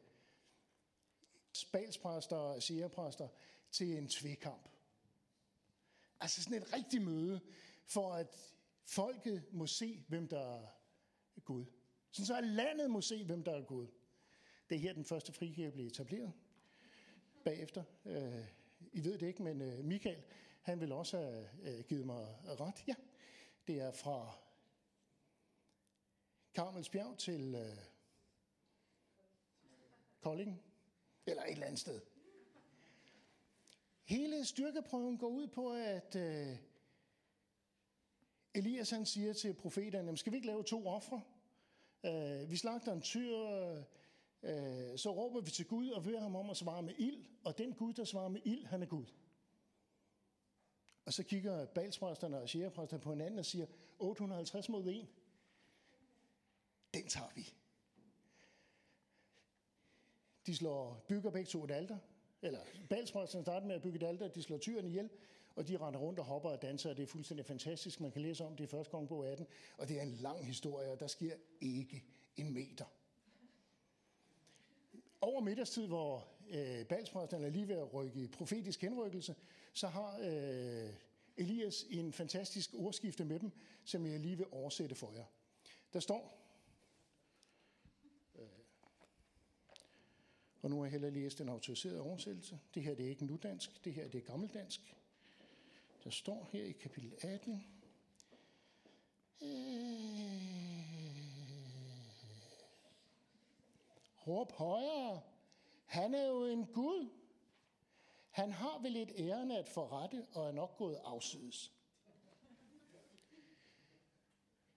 spalspræster 1.54 2.36
og 2.36 2.64
sierpræster 2.64 3.28
til 3.72 3.98
en 3.98 4.08
tvekamp. 4.08 4.70
Altså 6.20 6.44
sådan 6.44 6.58
et 6.58 6.74
rigtigt 6.74 7.04
møde, 7.04 7.42
for 7.86 8.14
at 8.14 8.56
folket 8.86 9.44
må 9.52 9.68
se, 9.68 10.04
hvem 10.08 10.28
der 10.28 10.40
er 10.40 10.68
Gud. 11.44 11.66
Sådan 12.12 12.26
så 12.26 12.38
at 12.38 12.44
landet 12.44 12.92
må 12.92 13.02
se, 13.02 13.24
hvem 13.24 13.44
der 13.44 13.52
er 13.52 13.62
Gud. 13.62 13.88
Det 14.70 14.76
er 14.76 14.80
her, 14.80 14.94
den 14.94 15.06
første 15.06 15.34
frikirke 15.34 15.72
blev 15.72 15.88
etableret. 15.88 16.32
Bagefter, 17.46 17.84
øh, 18.06 18.46
I 18.94 19.04
ved 19.04 19.18
det 19.18 19.28
ikke, 19.28 19.44
men 19.44 19.62
øh, 19.62 19.86
Michael, 19.86 20.24
han 20.64 20.80
vil 20.80 20.92
også 20.92 21.18
have 21.18 21.50
øh, 21.62 21.84
givet 21.84 22.06
mig 22.06 22.38
ret. 22.46 22.84
Ja, 22.88 22.96
det 23.68 23.82
er 23.82 23.92
fra 23.92 24.38
Karmelsbjerg 26.54 27.18
til 27.18 27.56
øh, 27.56 27.78
Kolding, 30.22 30.62
eller 31.26 31.44
et 31.44 31.52
eller 31.52 31.66
andet 31.66 31.80
sted. 31.80 32.02
Hele 34.04 34.46
styrkeprøven 34.46 35.18
går 35.18 35.28
ud 35.28 35.48
på, 35.48 35.74
at 35.74 36.16
øh, 36.16 36.58
Elias 38.54 38.90
han 38.90 39.06
siger 39.06 39.34
til 39.34 39.54
profeterne, 39.54 40.18
skal 40.18 40.32
vi 40.32 40.38
ikke 40.38 40.48
lave 40.48 40.64
to 40.64 40.88
ofre? 40.88 41.22
Øh, 42.06 42.52
vi 42.52 42.58
slagter 42.58 42.94
en 42.94 43.02
tyr, 43.02 43.38
øh, 43.38 43.84
øh, 44.44 44.98
så 44.98 45.12
råber 45.12 45.42
vi 45.42 45.52
til 45.52 45.68
Gud 45.68 45.90
og 45.90 46.04
beder 46.04 46.22
ham 46.22 46.36
om 46.36 46.50
at 46.50 46.58
svare 46.58 46.82
med 46.82 46.94
ild, 46.98 47.26
og 47.44 47.58
den 47.58 47.74
Gud, 47.74 47.94
der 47.94 48.04
svarer 48.04 48.30
med 48.30 48.42
ild, 48.46 48.66
han 48.66 48.82
er 48.82 48.86
Gud. 48.86 49.06
Og 51.06 51.14
så 51.14 51.24
kigger 51.24 51.66
balspræsterne 51.66 52.42
og 52.42 52.50
sjærepræsterne 52.50 53.02
på 53.02 53.10
hinanden 53.10 53.40
og 53.40 53.46
siger, 53.46 53.66
850 54.00 54.70
mod 54.70 54.88
1. 54.88 55.08
Den 56.94 57.08
tager 57.08 57.30
vi. 57.36 57.54
De 60.46 60.56
slår, 60.56 61.06
bygger 61.08 61.32
begge 61.32 61.48
to 61.48 61.64
et 61.64 61.72
alter, 61.72 61.98
eller 62.42 62.60
balspræsterne 62.90 63.44
starter 63.44 63.68
med 63.68 63.76
at 63.76 63.82
bygge 63.82 63.96
et 63.96 64.04
alter, 64.04 64.28
de 64.28 64.44
slår 64.44 64.58
tyren 64.58 64.86
ihjel, 64.86 65.10
og 65.56 65.68
de 65.68 65.78
render 65.78 66.00
rundt 66.00 66.20
og 66.20 66.26
hopper 66.26 66.50
og 66.50 66.62
danser, 66.62 66.90
og 66.90 66.98
det 66.98 67.04
er 67.04 67.08
fuldstændig 67.08 67.46
fantastisk. 67.46 68.02
Man 68.02 68.12
kan 68.12 68.22
læse 68.22 68.46
om 68.46 68.56
det 68.56 68.64
i 68.64 68.68
første 68.68 68.98
gang 68.98 69.08
på 69.08 69.22
18, 69.22 69.48
og 69.78 69.88
det 69.88 69.98
er 69.98 70.02
en 70.02 70.12
lang 70.12 70.46
historie, 70.46 70.92
og 70.92 71.00
der 71.00 71.08
sker 71.08 71.36
ikke 71.62 72.04
en 72.36 72.54
meter. 72.54 72.86
Over 75.22 75.42
middagstid, 75.42 75.88
hvor 75.88 76.28
øh, 76.50 76.86
balspræsterne 76.86 77.46
er 77.46 77.50
lige 77.50 77.68
ved 77.68 77.76
at 77.76 77.94
rykke 77.94 78.24
i 78.24 78.28
profetisk 78.28 78.82
henrykkelse, 78.82 79.36
så 79.74 79.88
har 79.88 80.20
øh, 80.22 80.94
Elias 81.38 81.86
en 81.90 82.14
fantastisk 82.14 82.74
ordskifte 82.74 83.26
med 83.26 83.40
dem, 83.40 83.52
som 83.84 84.06
jeg 84.06 84.20
lige 84.20 84.38
vil 84.38 84.48
oversætte 84.52 84.96
for 84.96 85.14
jer. 85.14 85.26
Der 85.94 86.00
står, 86.00 86.48
øh, 88.36 88.48
og 90.62 90.70
nu 90.70 90.78
har 90.78 90.84
jeg 90.84 90.92
heller 90.92 91.10
læst 91.10 91.40
den 91.40 91.50
autoriserede 91.50 92.02
oversættelse. 92.02 92.60
Det 92.74 92.84
her 92.84 92.96
det 92.96 93.06
er 93.06 93.10
ikke 93.10 93.26
nudansk, 93.26 93.86
det 93.86 93.94
her 93.94 94.08
det 94.08 94.18
er 94.18 94.26
gammeldansk. 94.26 94.96
Der 96.04 96.10
står 96.10 96.50
her 96.52 96.64
i 96.64 96.72
kapitel 96.72 97.14
18, 97.22 97.64
øh, 99.42 99.48
råb 104.28 104.52
højere, 104.52 105.22
han 105.86 106.14
er 106.14 106.28
jo 106.28 106.46
en 106.46 106.66
Gud. 106.66 107.23
Han 108.34 108.52
har 108.52 108.80
vel 108.82 108.96
et 108.96 109.12
ærende 109.18 109.58
at 109.58 109.70
forrette, 109.70 110.28
og 110.32 110.48
er 110.48 110.52
nok 110.52 110.78
gået 110.78 111.00
afsides. 111.04 111.72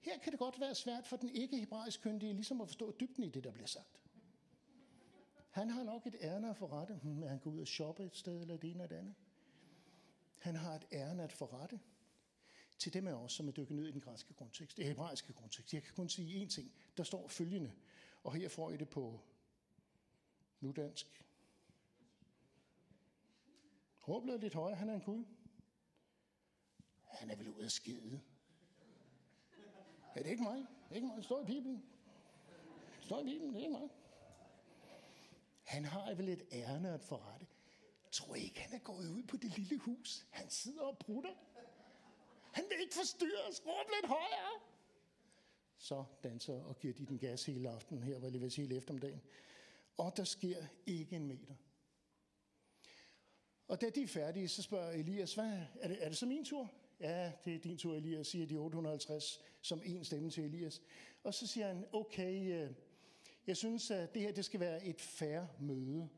Her 0.00 0.18
kan 0.18 0.32
det 0.32 0.38
godt 0.38 0.60
være 0.60 0.75
svært 0.75 1.06
for 1.06 1.16
den 1.16 1.30
ikke 1.30 1.58
hebraisk 1.58 2.02
kyndige 2.02 2.32
ligesom 2.32 2.60
at 2.60 2.68
forstå 2.68 2.96
dybden 3.00 3.25
i 3.25 3.30
det, 3.30 3.44
der 3.44 3.50
bliver 3.50 3.66
sagt. 3.66 4.00
Han 5.50 5.70
har 5.70 5.82
nok 5.82 6.06
et 6.06 6.16
ærne 6.20 6.50
at 6.50 6.56
forrette. 6.56 6.94
Hmm, 7.02 7.22
han 7.22 7.38
går 7.38 7.50
ud 7.50 7.60
og 7.60 7.66
shoppe 7.66 8.04
et 8.04 8.16
sted, 8.16 8.40
eller 8.40 8.56
det 8.56 8.70
ene 8.70 8.82
eller 8.82 8.86
det 8.86 8.96
andet? 8.96 9.14
Han 10.38 10.56
har 10.56 10.75
et 10.75 10.86
ærne 10.92 11.22
at 11.22 11.32
forrette 11.32 11.80
til 12.78 12.94
dem 12.94 13.06
af 13.06 13.12
os, 13.12 13.32
som 13.32 13.48
er 13.48 13.52
dykket 13.52 13.76
ned 13.76 13.86
i 13.86 13.92
den 13.92 14.00
græske 14.00 14.34
kontekst, 14.34 14.76
det 14.76 14.82
eh, 14.82 14.88
hebraiske 14.88 15.32
kontekst. 15.32 15.75
Jeg 15.75 15.82
kan 15.82 15.94
kun 15.94 16.08
sige 16.08 16.44
én 16.44 16.48
ting. 16.48 16.72
Der 16.96 17.02
står 17.02 17.28
følgende, 17.28 17.72
og 18.25 18.34
her 18.34 18.48
får 18.48 18.70
I 18.70 18.76
det 18.76 18.88
på 18.88 19.20
nudansk. 20.60 21.25
Råb 24.08 24.25
lidt 24.25 24.54
højere, 24.54 24.76
han 24.76 24.88
er 24.88 24.94
en 24.94 25.00
Gud. 25.00 25.25
Han 27.04 27.30
er 27.30 27.36
vel 27.36 27.48
ude 27.48 27.64
af 27.64 27.70
skide. 27.70 28.20
Er 30.14 30.22
det 30.22 30.30
ikke 30.30 30.42
mig? 30.42 30.56
Det 30.56 30.90
er 30.90 30.94
ikke 30.94 31.06
mig. 31.06 31.16
Det 31.16 31.25
står 31.25 31.40
i 31.40 31.44
Bibelen. 31.44 31.84
Det 32.96 33.04
står 33.04 33.20
i 33.20 33.25
Bibelen, 33.25 33.54
det 33.54 33.60
er 33.60 33.64
ikke 33.66 33.78
mig. 33.78 33.88
Han 35.62 35.84
har 35.84 36.14
vel 36.14 36.28
et 36.28 36.42
ærne 36.52 36.94
at 36.94 37.02
forrette. 37.02 37.46
Tror 38.12 38.34
I 38.34 38.40
ikke, 38.40 38.60
han 38.60 38.80
er 38.80 38.84
gået 38.84 39.10
ud 39.10 39.22
på 39.22 39.36
det 39.36 39.58
lille 39.58 39.78
hus? 39.78 40.26
Han 40.30 40.50
sidder 40.50 40.82
og 40.82 40.98
brutter. 40.98 41.34
Han 42.52 42.64
vil 42.70 42.80
ikke 42.80 42.94
forstyrres. 42.94 43.66
Råb 43.66 43.86
lidt 43.96 44.06
højere. 44.06 44.60
Så 45.76 46.04
danser 46.25 46.64
og 46.64 46.78
giver 46.78 46.94
de 46.94 47.06
den 47.06 47.18
gas 47.18 47.44
hele 47.46 47.68
aftenen. 47.70 48.02
Her 48.02 48.18
var 48.18 48.30
det 48.30 48.56
hele 48.56 48.76
eftermiddagen. 48.76 49.22
Og 49.98 50.16
der 50.16 50.25
sker 50.25 50.66
ikke 50.86 51.16
en 51.16 51.26
meter. 51.26 51.54
Og 53.68 53.80
da 53.80 53.90
de 53.90 54.02
er 54.02 54.06
færdige, 54.06 54.49
så 54.49 54.62
spørger 54.62 54.90
Elias, 54.90 55.35
hvad, 55.35 55.61
er, 55.80 55.88
det, 55.88 56.04
er 56.04 56.08
det 56.08 56.18
så 56.18 56.26
min 56.26 56.44
tur? 56.44 56.70
Ja, 57.00 57.32
det 57.44 57.54
er 57.54 57.58
din 57.58 57.78
tur, 57.78 57.96
Elias, 57.96 58.26
siger 58.26 58.46
de 58.46 58.56
850 58.56 59.40
som 59.61 59.82
en 59.85 60.04
stemme 60.04 60.30
til 60.30 60.44
Elias. 60.44 60.82
Og 61.25 61.35
så 61.35 61.46
siger 61.46 61.66
han, 61.66 61.87
okay, 61.92 62.52
øh, 62.52 62.70
jeg 63.46 63.56
synes, 63.56 63.90
at 63.90 64.14
det 64.14 64.23
her 64.23 64.32
det 64.32 64.44
skal 64.44 64.61
være 64.61 64.85
et 64.85 65.00
færre 65.00 65.49
møde. 65.61 66.08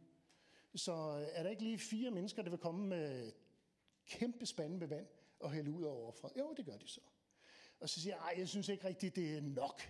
Så 0.74 0.92
øh, 0.92 1.26
er 1.32 1.42
der 1.42 1.50
ikke 1.50 1.62
lige 1.62 1.78
fire 1.78 2.10
mennesker, 2.10 2.42
der 2.42 2.50
vil 2.50 2.58
komme 2.58 2.86
med 2.86 3.32
kæmpe 4.06 4.46
spande 4.46 4.76
med 4.76 4.86
vand 4.86 5.06
og 5.40 5.52
hælde 5.52 5.70
ud 5.70 5.82
over 5.82 6.12
fra? 6.12 6.30
Jo, 6.38 6.54
det 6.56 6.66
gør 6.66 6.76
de 6.76 6.88
så. 6.88 7.00
Og 7.80 7.88
så 7.88 8.00
siger 8.00 8.14
jeg, 8.14 8.38
jeg 8.38 8.48
synes 8.48 8.68
ikke 8.68 8.88
rigtigt, 8.88 9.16
det 9.16 9.36
er 9.36 9.40
nok. 9.40 9.80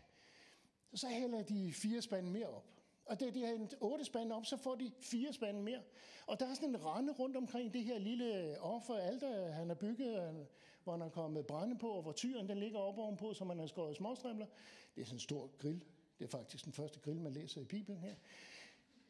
Så 0.95 1.09
hælder 1.09 1.43
de 1.43 1.73
fire 1.73 2.03
spande 2.03 2.31
mere 2.31 2.49
op. 2.49 2.78
Og 3.09 3.21
da 3.21 3.31
de 3.31 3.45
har 3.45 3.53
en 3.53 3.71
otte 3.81 4.05
spande 4.05 4.37
op, 4.37 4.47
så 4.47 4.57
får 4.57 4.75
de 4.75 4.93
fire 5.01 5.33
spande 5.33 5.63
mere. 5.63 5.83
Og 6.27 6.41
der 6.41 6.47
er 6.47 6.55
sådan 6.55 6.69
en 6.69 6.85
rande 6.85 7.13
rundt 7.13 7.37
omkring 7.37 7.75
det 7.75 7.85
her 7.85 7.99
lille 7.99 8.61
offeralter, 8.61 9.53
han 9.53 9.69
har 9.69 9.75
bygget, 9.75 10.29
øh, 10.29 10.35
hvor 10.85 10.93
han 10.93 11.01
har 11.01 11.09
kommet 11.09 11.47
brænde 11.47 11.79
på, 11.79 11.89
og 11.89 12.03
hvor 12.03 12.13
tyren 12.13 12.49
den 12.49 12.59
ligger 12.59 12.79
op 12.79 12.99
ovenpå, 12.99 13.35
som 13.35 13.47
man 13.47 13.59
har 13.59 13.67
skåret 13.67 13.97
småstrimler. 13.97 14.47
Det 14.95 15.01
er 15.01 15.05
sådan 15.05 15.17
en 15.17 15.21
stor 15.21 15.51
grill. 15.59 15.85
Det 16.19 16.25
er 16.25 16.29
faktisk 16.29 16.65
den 16.65 16.73
første 16.73 17.01
grill, 17.01 17.21
man 17.21 17.33
læser 17.33 17.61
i 17.61 17.65
Bibelen 17.65 18.01
her. 18.01 18.15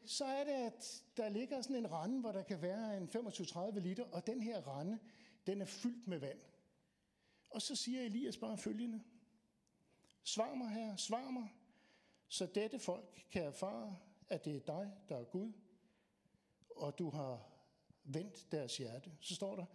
Så 0.05 0.25
er 0.25 0.43
det, 0.43 0.51
at 0.51 1.03
der 1.17 1.29
ligger 1.29 1.61
sådan 1.61 1.75
en 1.75 1.91
rande, 1.91 2.19
hvor 2.19 2.31
der 2.31 2.43
kan 2.43 2.61
være 2.61 2.97
en 2.97 3.09
25-30 3.15 3.79
liter, 3.79 4.03
og 4.11 4.27
den 4.27 4.41
her 4.41 4.67
rande, 4.67 4.99
den 5.47 5.61
er 5.61 5.65
fyldt 5.65 6.07
med 6.07 6.19
vand. 6.19 6.39
Og 7.49 7.61
så 7.61 7.75
siger 7.75 8.01
Elias 8.01 8.37
bare 8.37 8.57
følgende. 8.57 9.01
Svar 10.23 10.55
mig 10.55 10.69
her, 10.69 10.95
svar 10.95 11.29
mig, 11.29 11.49
så 12.29 12.45
dette 12.45 12.79
folk 12.79 13.25
kan 13.31 13.43
erfare, 13.43 13.97
at 14.27 14.45
det 14.45 14.55
er 14.55 14.59
dig, 14.59 14.91
der 15.09 15.17
er 15.17 15.23
Gud, 15.23 15.53
og 16.75 16.99
du 16.99 17.09
har 17.09 17.49
vendt 18.03 18.51
deres 18.51 18.77
hjerte. 18.77 19.11
Så 19.19 19.35
står 19.35 19.55
der, 19.55 19.65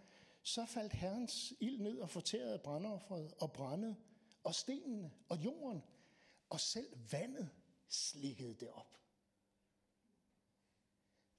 så 0.41 0.65
faldt 0.65 0.93
Herrens 0.93 1.53
ild 1.59 1.81
ned 1.81 1.99
og 1.99 2.09
fortærede 2.09 2.59
brandofferet 2.59 3.33
og 3.33 3.53
brændet 3.53 3.95
og 4.43 4.55
stenene 4.55 5.11
og 5.29 5.37
jorden, 5.37 5.83
og 6.49 6.59
selv 6.59 6.97
vandet 7.11 7.49
slikkede 7.87 8.53
det 8.53 8.69
op. 8.69 8.99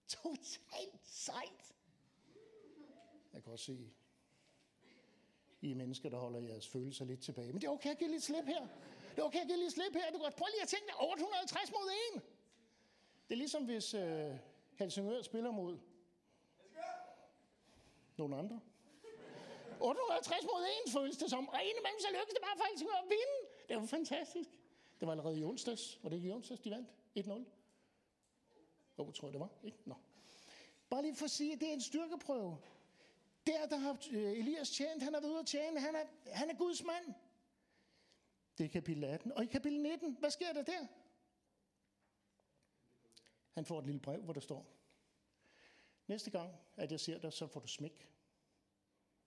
Totalt 0.08 1.00
sejt. 1.02 1.74
Jeg 3.32 3.42
kan 3.42 3.52
også 3.52 3.64
se, 3.64 3.92
I 5.60 5.70
er 5.70 5.74
mennesker, 5.74 6.08
der 6.08 6.18
holder 6.18 6.40
jeres 6.40 6.68
følelser 6.68 7.04
lidt 7.04 7.20
tilbage. 7.20 7.52
Men 7.52 7.60
det 7.60 7.66
er 7.66 7.70
okay 7.70 7.90
at 7.90 7.98
give 7.98 8.10
lidt 8.10 8.22
slip 8.22 8.44
her. 8.44 8.66
Det 9.16 9.24
okay 9.24 9.38
jeg 9.38 9.46
giver 9.46 9.58
lige 9.58 9.70
slip 9.70 9.92
her. 9.92 10.10
Du 10.12 10.18
kan 10.18 10.32
prøve 10.38 10.50
lige 10.50 10.62
at 10.62 10.68
tænke 10.68 10.86
dig 10.86 10.96
850 11.00 11.70
mod 11.70 11.90
1. 12.14 12.22
Det 13.28 13.34
er 13.34 13.38
ligesom 13.44 13.64
hvis 13.64 13.94
øh, 13.94 14.34
Helsingør 14.78 15.22
spiller 15.22 15.50
mod 15.50 15.78
nogle 18.16 18.36
andre. 18.36 18.60
850 19.80 20.44
mod 20.44 20.62
1 20.86 20.92
føles 20.92 21.16
det 21.16 21.30
som. 21.30 21.48
Og 21.48 21.60
indimellem 21.62 22.00
så 22.00 22.08
lykkedes 22.10 22.34
det 22.34 22.42
bare 22.42 22.56
for 22.56 22.64
Helsingør 22.70 22.98
at 23.04 23.08
vinde. 23.08 23.36
Det 23.68 23.76
var 23.76 23.86
fantastisk. 23.86 24.50
Det 25.00 25.06
var 25.06 25.12
allerede 25.12 25.38
i 25.40 25.44
onsdags. 25.44 25.98
Var 26.02 26.08
det 26.08 26.16
ikke 26.16 26.28
i 26.28 26.32
onsdags, 26.32 26.60
de 26.60 26.70
vandt? 26.70 26.88
1-0? 27.18 27.30
Jo, 28.98 29.04
oh, 29.06 29.12
tror 29.12 29.28
jeg, 29.28 29.32
det 29.32 29.40
var. 29.40 29.50
Ikke? 29.64 29.78
Nå. 29.84 29.94
Bare 30.90 31.02
lige 31.02 31.16
for 31.16 31.24
at 31.24 31.30
sige, 31.30 31.52
at 31.52 31.60
det 31.60 31.68
er 31.68 31.72
en 31.72 31.80
styrkeprøve. 31.80 32.58
Der, 33.46 33.66
der 33.66 33.76
har 33.76 33.96
øh, 34.12 34.32
Elias 34.32 34.70
tjent, 34.70 35.02
han 35.02 35.14
har 35.14 35.20
været 35.20 35.32
ude 35.32 35.40
at 35.40 35.46
tjene, 35.46 35.80
han 35.80 35.94
er, 35.94 36.04
han 36.32 36.50
er 36.50 36.54
Guds 36.54 36.84
mand. 36.84 37.14
Det 38.58 38.64
er 38.64 38.68
kapitel 38.68 39.04
18. 39.04 39.32
Og 39.32 39.44
i 39.44 39.46
kapitel 39.46 39.82
19, 39.82 40.16
hvad 40.18 40.30
sker 40.30 40.52
der 40.52 40.62
der? 40.62 40.86
Han 43.52 43.64
får 43.64 43.78
et 43.78 43.86
lille 43.86 44.00
brev, 44.00 44.22
hvor 44.22 44.32
der 44.32 44.40
står, 44.40 44.76
næste 46.06 46.30
gang, 46.30 46.56
at 46.76 46.90
jeg 46.90 47.00
ser 47.00 47.18
dig, 47.18 47.32
så 47.32 47.46
får 47.46 47.60
du 47.60 47.66
smæk. 47.66 48.12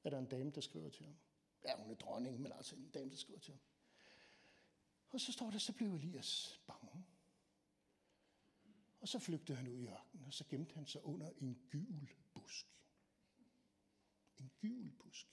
Er 0.04 0.10
der 0.10 0.20
en 0.20 0.26
dame, 0.26 0.52
der 0.52 0.62
skriver 0.62 0.90
til 0.90 1.06
ham. 1.06 1.16
Ja, 1.64 1.78
hun 1.78 1.92
er 1.92 1.96
dronning, 1.96 2.42
men 2.42 2.52
altså 2.52 2.76
en 2.76 2.90
dame, 2.90 3.12
der 3.12 3.18
skriver 3.18 3.40
til 3.40 3.54
ham. 3.54 3.62
Og 5.10 5.20
så 5.20 5.32
står 5.32 5.52
der, 5.52 5.58
så 5.58 5.74
blev 5.74 5.94
Elias 5.94 6.62
bange. 6.68 7.06
Og 9.02 9.08
så 9.08 9.20
flygtede 9.20 9.58
han 9.58 9.68
ud 9.68 9.78
i 9.78 9.88
ørkenen, 9.88 10.26
og 10.26 10.34
så 10.34 10.44
gemte 10.50 10.76
han 10.76 10.86
sig 10.86 11.06
under 11.06 11.30
en 11.30 11.68
gul 11.72 12.10
busk. 12.34 12.68
En 14.38 14.52
gul 14.62 14.92
busk. 14.92 15.28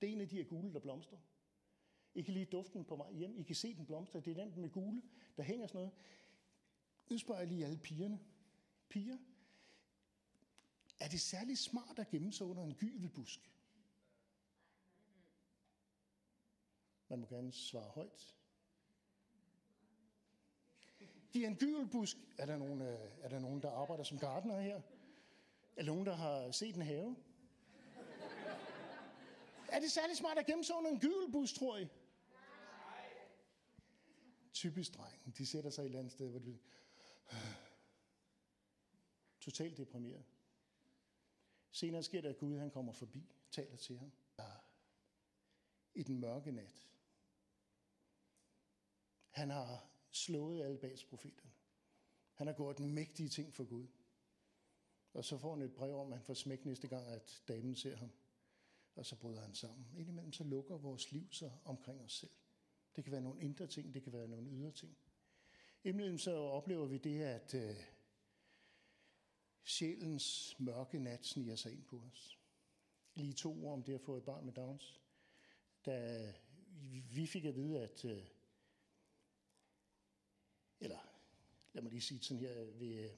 Det 0.00 0.08
er 0.08 0.12
en 0.12 0.20
af 0.20 0.28
de 0.28 0.36
her 0.36 0.44
gule, 0.44 0.72
der 0.74 0.80
blomstrer. 0.80 1.18
I 2.14 2.22
kan 2.22 2.34
lige 2.34 2.46
duften 2.46 2.84
på 2.84 2.96
vej 2.96 3.12
hjem. 3.12 3.38
I 3.38 3.42
kan 3.42 3.54
se 3.54 3.74
den 3.74 3.86
blomstre. 3.86 4.20
Det 4.20 4.38
er 4.38 4.44
den 4.44 4.60
med 4.60 4.70
gule, 4.70 5.02
der 5.36 5.42
hænger 5.42 5.66
sådan 5.66 5.78
noget. 5.78 5.92
Nu 7.10 7.18
spørger 7.18 7.40
jeg 7.40 7.48
lige 7.48 7.64
alle 7.64 7.78
pigerne. 7.78 8.20
Piger, 8.88 9.18
er 11.00 11.08
det 11.08 11.20
særlig 11.20 11.58
smart 11.58 11.98
at 11.98 12.08
gemme 12.08 12.32
sig 12.32 12.46
under 12.46 12.64
en 12.64 12.74
gyvelbusk? 12.74 13.52
Man 17.08 17.18
må 17.18 17.26
gerne 17.26 17.52
svare 17.52 17.90
højt. 17.90 18.36
De 21.34 21.44
er 21.44 21.48
en 21.48 21.56
gyvelbusk. 21.56 22.16
Er 22.38 22.46
der, 22.46 22.56
nogen, 22.56 22.82
øh, 22.82 22.98
er 23.22 23.28
der 23.28 23.38
nogen, 23.38 23.62
der 23.62 23.70
arbejder 23.70 24.04
som 24.04 24.18
gartner 24.18 24.60
her? 24.60 24.76
Er 25.76 25.82
der 25.82 25.84
nogen, 25.84 26.06
der 26.06 26.14
har 26.14 26.50
set 26.50 26.76
en 26.76 26.82
have? 26.82 27.16
Er 29.68 29.80
det 29.80 29.92
særlig 29.92 30.16
smart 30.16 30.38
at 30.38 30.46
gemme 30.46 30.64
sig 30.64 30.76
under 30.76 30.90
en 30.90 31.00
gyvelbusk, 31.00 31.54
tror 31.54 31.76
I? 31.76 31.88
Typisk 34.62 34.94
drengen. 34.94 35.34
De 35.38 35.46
sætter 35.46 35.70
sig 35.70 35.82
et 35.82 35.86
eller 35.86 35.98
andet 35.98 36.12
sted, 36.12 36.28
hvor 36.28 36.38
de 36.38 36.58
totalt 39.40 39.76
deprimeret. 39.76 40.24
Senere 41.70 42.02
sker 42.02 42.20
der, 42.20 42.28
at 42.30 42.38
Gud 42.38 42.58
han 42.58 42.70
kommer 42.70 42.92
forbi, 42.92 43.34
taler 43.50 43.76
til 43.76 43.98
ham. 43.98 44.12
I 45.94 46.02
den 46.02 46.20
mørke 46.20 46.52
nat. 46.52 46.88
Han 49.28 49.50
har 49.50 49.90
slået 50.10 50.64
alle 50.64 50.78
Bals 50.78 51.04
profeterne. 51.04 51.52
Han 52.34 52.46
har 52.46 52.54
gjort 52.54 52.80
mægtige 52.80 53.28
ting 53.28 53.54
for 53.54 53.64
Gud. 53.64 53.86
Og 55.12 55.24
så 55.24 55.38
får 55.38 55.54
han 55.54 55.62
et 55.62 55.74
brev 55.74 55.96
om, 55.96 56.12
at 56.12 56.18
han 56.18 56.26
får 56.26 56.34
smæk 56.34 56.64
næste 56.64 56.88
gang, 56.88 57.06
at 57.06 57.42
damen 57.48 57.76
ser 57.76 57.96
ham. 57.96 58.10
Og 58.94 59.06
så 59.06 59.16
bryder 59.16 59.40
han 59.40 59.54
sammen. 59.54 59.86
Indimellem 59.96 60.32
så 60.32 60.44
lukker 60.44 60.76
vores 60.76 61.12
liv 61.12 61.32
sig 61.32 61.58
omkring 61.64 62.00
os 62.00 62.12
selv. 62.12 62.30
Det 62.96 63.04
kan 63.04 63.12
være 63.12 63.20
nogle 63.20 63.42
indre 63.42 63.66
ting, 63.66 63.94
det 63.94 64.02
kan 64.02 64.12
være 64.12 64.28
nogle 64.28 64.50
ydre 64.50 64.72
ting. 64.72 64.96
Imellem 65.84 66.18
så 66.18 66.34
oplever 66.36 66.86
vi 66.86 66.98
det, 66.98 67.22
at 67.22 67.54
øh, 67.54 67.76
sjælens 69.64 70.56
mørke 70.58 70.98
nat 70.98 71.26
sniger 71.26 71.56
sig 71.56 71.72
ind 71.72 71.84
på 71.84 72.02
os. 72.12 72.38
Lige 73.14 73.32
to 73.32 73.64
ord 73.64 73.72
om 73.72 73.82
det 73.82 73.94
at 73.94 74.00
få 74.00 74.16
et 74.16 74.24
barn 74.24 74.44
med 74.44 74.52
Downs. 74.52 75.00
Da 75.86 76.32
vi 77.12 77.26
fik 77.26 77.44
at 77.44 77.54
vide, 77.54 77.82
at 77.82 78.04
øh, 78.04 78.24
eller 80.80 80.98
lad 81.72 81.82
mig 81.82 81.92
lige 81.92 82.02
sige 82.02 82.22
sådan 82.22 82.40
her, 82.40 82.64
ved 82.64 83.10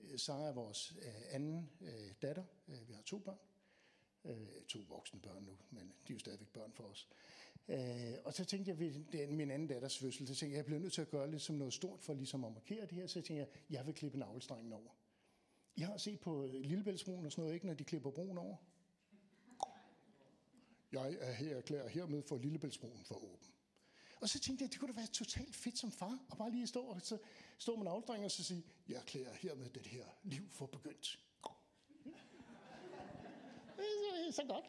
øh, 0.00 0.18
Sara 0.18 0.48
er 0.48 0.52
vores 0.52 0.92
øh, 1.02 1.34
anden 1.34 1.70
øh, 1.80 2.14
datter. 2.22 2.44
Øh, 2.68 2.88
vi 2.88 2.92
har 2.92 3.02
to 3.02 3.18
børn. 3.18 3.38
Øh, 4.24 4.62
to 4.68 4.78
voksne 4.88 5.20
børn 5.20 5.44
nu, 5.44 5.58
men 5.70 5.88
de 5.88 6.12
er 6.12 6.14
jo 6.14 6.18
stadigvæk 6.18 6.48
børn 6.48 6.72
for 6.72 6.84
os. 6.84 7.08
Øh, 7.68 8.14
og 8.24 8.34
så 8.34 8.44
tænkte 8.44 8.70
jeg 8.70 8.78
ved 8.78 9.04
den, 9.12 9.36
min 9.36 9.50
anden 9.50 9.68
datters 9.68 9.98
fødsel, 9.98 10.26
så 10.26 10.34
tænkte 10.34 10.52
jeg, 10.52 10.56
jeg 10.56 10.64
bliver 10.64 10.80
nødt 10.80 10.92
til 10.92 11.00
at 11.00 11.10
gøre 11.10 11.30
lidt 11.30 11.42
som 11.42 11.56
noget 11.56 11.74
stort 11.74 12.00
for 12.00 12.14
ligesom 12.14 12.44
at 12.44 12.52
markere 12.52 12.80
det 12.80 12.92
her. 12.92 13.06
Så 13.06 13.14
tænkte 13.14 13.34
jeg, 13.34 13.46
jeg 13.70 13.86
vil 13.86 13.94
klippe 13.94 14.18
navlestrengen 14.18 14.72
over. 14.72 14.90
Jeg 15.76 15.86
har 15.86 15.96
set 15.96 16.20
på 16.20 16.44
øh, 16.44 16.52
Lillebæltsbroen 16.52 17.26
og 17.26 17.32
sådan 17.32 17.42
noget, 17.42 17.54
ikke, 17.54 17.66
når 17.66 17.74
de 17.74 17.84
klipper 17.84 18.10
broen 18.10 18.38
over? 18.38 18.56
Jeg 20.92 21.16
er 21.20 21.32
her 21.32 21.56
erklærer 21.56 21.88
hermed 21.88 22.22
for 22.22 22.36
Lillebæltsbroen 22.36 23.04
for 23.04 23.14
åben. 23.14 23.48
Og 24.20 24.28
så 24.28 24.40
tænkte 24.40 24.62
jeg, 24.62 24.72
det 24.72 24.80
kunne 24.80 24.92
da 24.92 25.00
være 25.00 25.06
totalt 25.06 25.56
fedt 25.56 25.78
som 25.78 25.92
far, 25.92 26.18
at 26.32 26.38
bare 26.38 26.50
lige 26.50 26.66
stå, 26.66 26.80
og 26.80 27.02
så 27.02 27.18
stå 27.58 27.76
med 27.76 27.86
en 27.86 28.24
og 28.24 28.30
så 28.30 28.44
sige, 28.44 28.64
jeg 28.88 28.96
erklærer 28.96 29.34
hermed 29.34 29.70
det 29.70 29.86
her 29.86 30.04
liv 30.22 30.48
for 30.50 30.66
begyndt. 30.66 31.18
det 33.76 34.28
er 34.28 34.32
så 34.32 34.44
godt. 34.48 34.64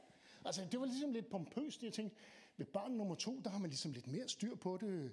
Altså, 0.45 0.67
det 0.71 0.79
var 0.79 0.85
ligesom 0.85 1.11
lidt 1.11 1.29
pompøst. 1.29 1.83
Jeg 1.83 1.93
tænkte, 1.93 2.17
ved 2.59 2.65
barn 2.65 2.91
nummer 2.91 3.15
to, 3.15 3.41
der 3.43 3.49
har 3.49 3.59
man 3.59 3.69
ligesom 3.69 3.91
lidt 3.91 4.07
mere 4.07 4.27
styr 4.27 4.55
på 4.55 4.77
det. 4.77 5.11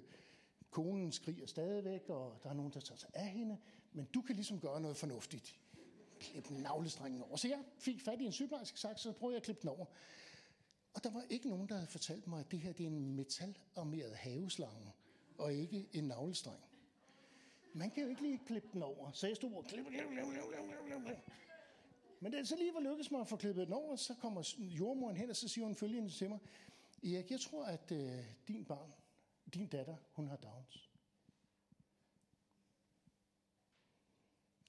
Konen 0.69 1.11
skriger 1.11 1.45
stadigvæk, 1.45 2.09
og 2.09 2.39
der 2.43 2.49
er 2.49 2.53
nogen, 2.53 2.73
der 2.73 2.79
tager 2.79 2.97
sig 2.97 3.09
af 3.13 3.27
hende. 3.27 3.57
Men 3.93 4.05
du 4.05 4.21
kan 4.21 4.35
ligesom 4.35 4.59
gøre 4.59 4.81
noget 4.81 4.97
fornuftigt. 4.97 5.59
Klip 6.19 6.49
navlestrengen 6.51 7.21
over. 7.21 7.35
Så 7.35 7.47
jeg 7.47 7.59
fik 7.79 8.01
fat 8.01 8.21
i 8.21 8.25
en 8.25 8.31
sygeplejerske 8.31 8.79
sagt, 8.79 8.99
så 8.99 9.11
prøvede 9.11 9.33
jeg 9.33 9.37
at 9.37 9.43
klippe 9.43 9.61
den 9.61 9.69
over. 9.69 9.85
Og 10.93 11.03
der 11.03 11.09
var 11.09 11.23
ikke 11.29 11.49
nogen, 11.49 11.69
der 11.69 11.75
havde 11.75 11.87
fortalt 11.87 12.27
mig, 12.27 12.39
at 12.39 12.51
det 12.51 12.59
her 12.59 12.73
det 12.73 12.83
er 12.83 12.87
en 12.87 13.15
metalarmeret 13.15 14.15
haveslange, 14.15 14.93
og 15.37 15.53
ikke 15.53 15.87
en 15.93 16.03
navlestreng. 16.03 16.59
Man 17.73 17.91
kan 17.91 18.03
jo 18.03 18.09
ikke 18.09 18.21
lige 18.21 18.41
klippe 18.45 18.69
den 18.73 18.83
over. 18.83 19.11
Så 19.11 19.27
jeg 19.27 19.35
stod 19.35 19.53
og 19.53 19.65
klippe, 19.65 19.91
Men 22.19 22.31
da 22.31 22.37
det 22.37 22.47
så 22.47 22.55
lige 22.55 22.73
var 22.73 22.79
lykkedes 22.79 23.11
mig 23.11 23.21
at 23.21 23.27
få 23.27 23.35
klippet 23.35 23.67
den 23.67 23.73
over, 23.73 23.95
så 23.95 24.13
kommer 24.13 24.53
jordmoren 24.59 25.17
hen, 25.17 25.29
og 25.29 25.35
så 25.35 25.47
siger 25.47 25.65
hun 25.65 25.75
følgende 25.75 26.09
til 26.09 26.29
mig. 26.29 26.39
Erik, 27.03 27.31
jeg 27.31 27.41
tror, 27.41 27.65
at 27.65 27.91
øh, 27.91 28.25
din 28.47 28.65
barn, 28.65 28.93
din 29.53 29.67
datter, 29.67 29.97
hun 30.11 30.27
har 30.27 30.35
Downs. 30.35 30.89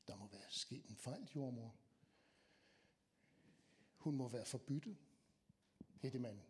Der 0.08 0.16
må 0.16 0.26
være 0.26 0.50
sket 0.50 0.86
en 0.88 0.96
fejl, 0.96 1.30
jordmor. 1.36 1.76
Hun 3.96 4.16
må 4.16 4.28
være 4.28 4.44
forbyttet 4.44 4.96
det, 6.02 6.12
det 6.12 6.20
man 6.20 6.40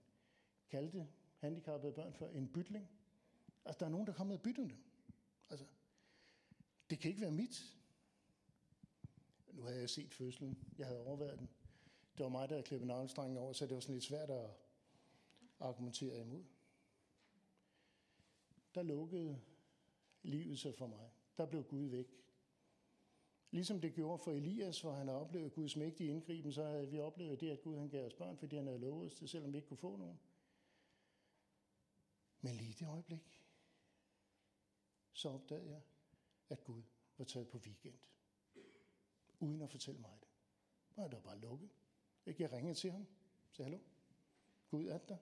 kaldte 0.70 1.08
handicappede 1.38 1.92
børn 1.92 2.14
for 2.14 2.28
en 2.28 2.48
bytling. 2.48 2.88
Altså, 3.64 3.78
der 3.78 3.86
er 3.86 3.90
nogen, 3.90 4.06
der 4.06 4.12
kommer 4.12 4.34
og 4.34 4.42
bytter 4.42 4.62
dem. 4.62 4.76
Altså, 5.50 5.66
det 6.90 6.98
kan 6.98 7.08
ikke 7.08 7.20
være 7.20 7.30
mit. 7.30 7.76
Nu 9.52 9.62
havde 9.62 9.80
jeg 9.80 9.90
set 9.90 10.14
fødslen. 10.14 10.74
Jeg 10.78 10.86
havde 10.86 11.00
overværet 11.00 11.38
den. 11.38 11.48
Det 12.16 12.24
var 12.24 12.28
mig, 12.28 12.48
der 12.48 12.54
havde 12.54 12.66
klippet 12.66 12.86
navlestrengen 12.86 13.38
over, 13.38 13.52
så 13.52 13.66
det 13.66 13.74
var 13.74 13.80
sådan 13.80 13.94
lidt 13.94 14.04
svært 14.04 14.30
at 14.30 14.50
argumentere 15.60 16.20
imod. 16.20 16.44
Der 18.74 18.82
lukkede 18.82 19.40
livet 20.22 20.58
sig 20.58 20.74
for 20.74 20.86
mig. 20.86 21.10
Der 21.36 21.46
blev 21.46 21.64
Gud 21.64 21.84
væk. 21.84 22.18
Ligesom 23.50 23.80
det 23.80 23.94
gjorde 23.94 24.18
for 24.18 24.32
Elias, 24.32 24.80
hvor 24.80 24.92
han 24.92 25.08
oplevede 25.08 25.24
oplevet 25.24 25.52
Guds 25.52 25.76
mægtige 25.76 26.10
indgriben, 26.10 26.52
så 26.52 26.64
havde 26.64 26.90
vi 26.90 26.98
oplevet 26.98 27.40
det, 27.40 27.50
at 27.50 27.62
Gud 27.62 27.78
han 27.78 27.88
gav 27.88 28.06
os 28.06 28.14
børn, 28.14 28.38
fordi 28.38 28.56
han 28.56 28.66
havde 28.66 28.78
lovet 28.78 29.06
os 29.06 29.14
det, 29.14 29.30
selvom 29.30 29.52
vi 29.52 29.56
ikke 29.56 29.68
kunne 29.68 29.78
få 29.78 29.96
nogen. 29.96 30.20
Men 32.40 32.54
lige 32.54 32.74
det 32.78 32.88
øjeblik, 32.88 33.44
så 35.12 35.28
opdagede 35.28 35.70
jeg, 35.70 35.80
at 36.48 36.64
Gud 36.64 36.82
var 37.18 37.24
taget 37.24 37.48
på 37.48 37.58
weekend. 37.58 37.98
Uden 39.40 39.62
at 39.62 39.70
fortælle 39.70 40.00
mig 40.00 40.18
det. 40.20 40.28
Og 40.96 41.10
der 41.10 41.16
var 41.16 41.22
bare 41.22 41.38
lukket. 41.38 41.70
Jeg 42.26 42.52
ringede 42.52 42.74
til 42.74 42.90
ham. 42.90 43.06
Sagde, 43.50 43.70
hallo, 43.70 43.84
Gud 44.70 44.86
er 44.86 44.98
der. 44.98 45.16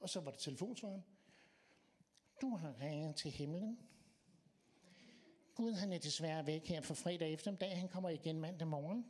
Og 0.00 0.08
så 0.08 0.20
var 0.20 0.30
det 0.30 0.40
telefonsvaren. 0.40 1.04
Du 2.40 2.56
har 2.56 2.80
ringet 2.80 3.16
til 3.16 3.30
himlen. 3.30 3.78
Gud 5.54 5.72
han 5.72 5.92
er 5.92 5.98
desværre 5.98 6.46
væk 6.46 6.66
her 6.66 6.80
for 6.80 6.94
fredag 6.94 7.32
eftermiddag. 7.32 7.78
Han 7.78 7.88
kommer 7.88 8.08
igen 8.08 8.40
mandag 8.40 8.68
morgen. 8.68 9.06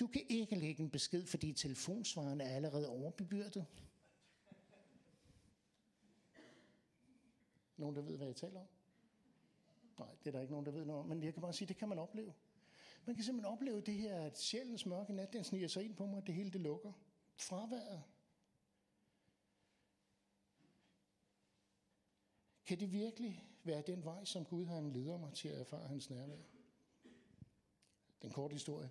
Du 0.00 0.06
kan 0.06 0.22
ikke 0.28 0.56
lægge 0.56 0.82
en 0.82 0.90
besked, 0.90 1.26
fordi 1.26 1.52
telefonsvaren 1.52 2.40
er 2.40 2.48
allerede 2.48 2.88
overbebyrdet. 2.88 3.66
Nogen, 7.76 7.96
der 7.96 8.02
ved, 8.02 8.16
hvad 8.16 8.26
jeg 8.26 8.36
taler 8.36 8.60
om? 8.60 8.66
Nej, 9.98 10.08
det 10.18 10.26
er 10.26 10.32
der 10.32 10.40
ikke 10.40 10.52
nogen, 10.52 10.66
der 10.66 10.72
ved 10.72 10.84
noget 10.84 11.00
om. 11.00 11.08
Men 11.08 11.22
jeg 11.22 11.32
kan 11.34 11.42
bare 11.42 11.52
sige, 11.52 11.68
det 11.68 11.76
kan 11.76 11.88
man 11.88 11.98
opleve. 11.98 12.34
Man 13.04 13.14
kan 13.14 13.24
simpelthen 13.24 13.52
opleve 13.52 13.80
det 13.80 13.94
her, 13.94 14.20
at 14.20 14.38
sjælens 14.38 14.86
mørke 14.86 15.12
nat, 15.12 15.32
den 15.32 15.44
sniger 15.44 15.68
sig 15.68 15.84
ind 15.84 15.96
på 15.96 16.06
mig, 16.06 16.26
det 16.26 16.34
hele 16.34 16.50
det 16.50 16.60
lukker. 16.60 16.92
Fraværet. 17.36 18.02
Kan 22.66 22.80
det 22.80 22.92
virkelig 22.92 23.44
være 23.64 23.82
den 23.86 24.04
vej, 24.04 24.24
som 24.24 24.44
Gud 24.44 24.64
han 24.64 24.92
leder 24.92 25.18
mig 25.18 25.32
til 25.32 25.48
at 25.48 25.60
erfare 25.60 25.88
hans 25.88 26.10
nærvær? 26.10 26.42
Den 28.22 28.30
korte 28.30 28.52
historie, 28.52 28.90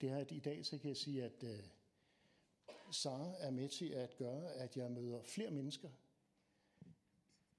det 0.00 0.08
er, 0.08 0.16
at 0.16 0.32
i 0.32 0.38
dag 0.38 0.66
så 0.66 0.78
kan 0.78 0.88
jeg 0.88 0.96
sige, 0.96 1.24
at 1.24 1.42
uh, 1.42 1.48
Sara 2.90 3.34
er 3.38 3.50
med 3.50 3.68
til 3.68 3.88
at 3.88 4.16
gøre, 4.16 4.52
at 4.52 4.76
jeg 4.76 4.90
møder 4.90 5.22
flere 5.22 5.50
mennesker, 5.50 5.88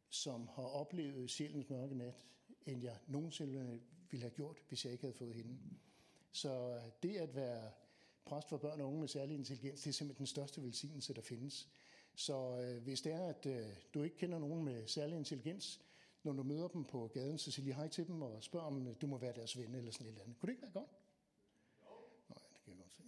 som 0.10 0.48
har 0.48 0.64
oplevet 0.64 1.30
sjælens 1.30 1.70
mørke 1.70 1.96
nat, 1.96 2.26
end 2.66 2.84
jeg 2.84 2.98
nogensinde 3.08 3.82
ville 4.12 4.22
have 4.22 4.36
gjort, 4.36 4.58
hvis 4.68 4.86
jeg 4.86 4.92
ikke 4.92 5.04
havde 5.04 5.14
fået 5.14 5.36
hende. 5.36 5.58
Så 6.32 6.70
øh, 6.76 6.92
det 7.04 7.18
at 7.18 7.36
være 7.36 7.72
præst 8.26 8.50
for 8.50 8.58
børn 8.58 8.82
og 8.82 8.88
unge 8.88 9.00
med 9.00 9.08
særlig 9.08 9.36
intelligens, 9.36 9.82
det 9.82 9.90
er 9.90 9.94
simpelthen 9.94 10.18
den 10.18 10.28
største 10.28 10.64
velsignelse, 10.64 11.14
der 11.14 11.22
findes. 11.22 11.68
Så 12.18 12.60
øh, 12.62 12.84
hvis 12.84 13.02
det 13.02 13.14
er, 13.14 13.28
at 13.28 13.46
øh, 13.46 13.68
du 13.94 14.04
ikke 14.04 14.18
kender 14.18 14.40
nogen 14.40 14.64
med 14.64 14.88
særlig 14.88 15.18
intelligens, 15.18 15.82
når 16.24 16.34
du 16.34 16.44
møder 16.44 16.68
dem 16.68 16.84
på 16.84 17.08
gaden, 17.08 17.38
så 17.38 17.52
sig 17.52 17.64
lige 17.64 17.74
hej 17.74 17.88
til 17.88 18.08
dem 18.08 18.22
og 18.22 18.44
spørg 18.44 18.62
om 18.62 18.88
øh, 18.88 18.96
du 19.02 19.08
må 19.08 19.18
være 19.18 19.34
deres 19.34 19.58
ven 19.58 19.76
eller 19.76 19.92
sådan 19.92 20.08
et 20.08 20.12
eller 20.12 20.24
andet. 20.24 20.40
Kunne 20.40 20.48
det 20.48 20.54
ikke 20.54 20.62
være 20.62 20.72
godt? 20.72 20.90
Ja, 22.30 22.36
det 22.54 22.62
kan 22.64 22.74
jeg 22.74 22.78
godt 22.78 22.92
se. 22.92 23.04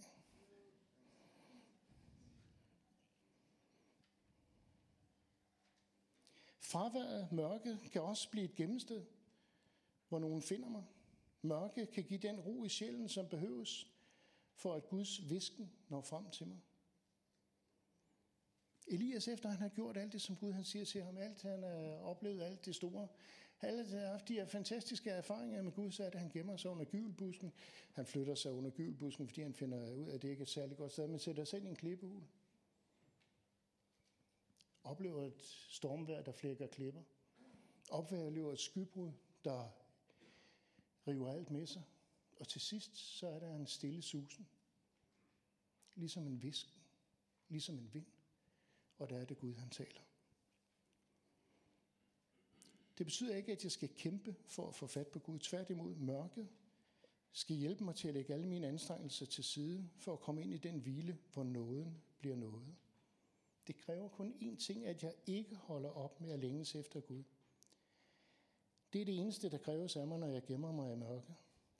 Fraværet, 6.58 7.32
mørket, 7.32 7.80
kan 7.92 8.02
også 8.02 8.30
blive 8.30 8.44
et 8.44 8.54
gemmested, 8.54 9.04
hvor 10.08 10.18
nogen 10.18 10.42
finder 10.42 10.68
mig. 10.68 10.84
Mørke 11.42 11.86
kan 11.86 12.04
give 12.04 12.20
den 12.20 12.40
ro 12.40 12.64
i 12.64 12.68
sjælen, 12.68 13.08
som 13.08 13.28
behøves, 13.28 13.92
for 14.54 14.74
at 14.74 14.88
Guds 14.88 15.30
visken 15.30 15.72
når 15.88 16.00
frem 16.00 16.30
til 16.30 16.46
mig. 16.46 16.58
Elias, 18.90 19.28
efter 19.28 19.48
han 19.48 19.58
har 19.58 19.68
gjort 19.68 19.96
alt 19.96 20.12
det, 20.12 20.20
som 20.20 20.36
Gud 20.36 20.52
han 20.52 20.64
siger 20.64 20.84
til 20.84 21.02
ham, 21.02 21.18
alt 21.18 21.42
han 21.42 21.62
har 21.62 21.98
oplevet, 22.02 22.42
alt 22.42 22.66
det 22.66 22.74
store, 22.74 23.08
alle 23.62 23.86
har 23.86 24.06
haft 24.06 24.28
de 24.28 24.34
her 24.34 24.46
fantastiske 24.46 25.10
erfaringer 25.10 25.62
med 25.62 25.72
Gud, 25.72 25.90
så 25.90 26.02
er 26.02 26.10
det, 26.10 26.14
at 26.14 26.20
han 26.20 26.30
gemmer 26.30 26.56
sig 26.56 26.70
under 26.70 26.84
gyvelbusken. 26.84 27.52
Han 27.92 28.06
flytter 28.06 28.34
sig 28.34 28.52
under 28.52 28.70
gyvelbusken, 28.70 29.28
fordi 29.28 29.42
han 29.42 29.54
finder 29.54 29.94
ud 29.94 30.08
af, 30.08 30.14
at 30.14 30.22
det 30.22 30.28
ikke 30.28 30.40
er 30.40 30.44
et 30.44 30.48
særligt 30.48 30.78
godt 30.78 30.92
sted, 30.92 31.08
men 31.08 31.18
sætter 31.18 31.44
sig 31.44 31.56
ind 31.56 31.66
i 31.66 31.70
en 31.70 31.76
klippehul. 31.76 32.22
Oplever 34.84 35.24
et 35.24 35.42
stormvejr, 35.68 36.22
der 36.22 36.32
flækker 36.32 36.66
klipper. 36.66 37.02
Oplever 37.90 38.52
et 38.52 38.60
skybrud, 38.60 39.12
der 39.44 39.68
river 41.06 41.32
alt 41.32 41.50
med 41.50 41.66
sig. 41.66 41.82
Og 42.40 42.48
til 42.48 42.60
sidst, 42.60 42.96
så 42.96 43.28
er 43.28 43.38
der 43.38 43.54
en 43.54 43.66
stille 43.66 44.02
susen. 44.02 44.48
Ligesom 45.94 46.26
en 46.26 46.42
visken. 46.42 46.80
Ligesom 47.48 47.78
en 47.78 47.94
vind. 47.94 48.06
Og 49.00 49.10
der 49.10 49.18
er 49.18 49.24
det 49.24 49.38
Gud, 49.38 49.54
han 49.54 49.70
taler. 49.70 50.00
Det 52.98 53.06
betyder 53.06 53.36
ikke, 53.36 53.52
at 53.52 53.64
jeg 53.64 53.72
skal 53.72 53.88
kæmpe 53.88 54.36
for 54.46 54.68
at 54.68 54.74
få 54.74 54.86
fat 54.86 55.06
på 55.06 55.18
Gud. 55.18 55.38
Tværtimod, 55.38 55.94
mørket 55.94 56.48
skal 57.32 57.56
hjælpe 57.56 57.84
mig 57.84 57.94
til 57.94 58.08
at 58.08 58.14
lægge 58.14 58.34
alle 58.34 58.46
mine 58.46 58.66
anstrengelser 58.66 59.26
til 59.26 59.44
side, 59.44 59.90
for 59.96 60.12
at 60.12 60.20
komme 60.20 60.42
ind 60.42 60.54
i 60.54 60.58
den 60.58 60.80
hvile, 60.80 61.18
hvor 61.32 61.44
nåden 61.44 62.02
bliver 62.18 62.36
noget. 62.36 62.76
Det 63.66 63.76
kræver 63.76 64.08
kun 64.08 64.34
én 64.42 64.56
ting, 64.56 64.86
at 64.86 65.02
jeg 65.02 65.14
ikke 65.26 65.56
holder 65.56 65.90
op 65.90 66.20
med 66.20 66.30
at 66.30 66.38
længes 66.38 66.74
efter 66.74 67.00
Gud. 67.00 67.24
Det 68.92 69.00
er 69.00 69.04
det 69.04 69.18
eneste, 69.18 69.50
der 69.50 69.58
kræves 69.58 69.96
af 69.96 70.06
mig, 70.06 70.18
når 70.18 70.28
jeg 70.28 70.44
gemmer 70.44 70.72
mig 70.72 70.92
i 70.92 70.96
mørket. 70.96 71.34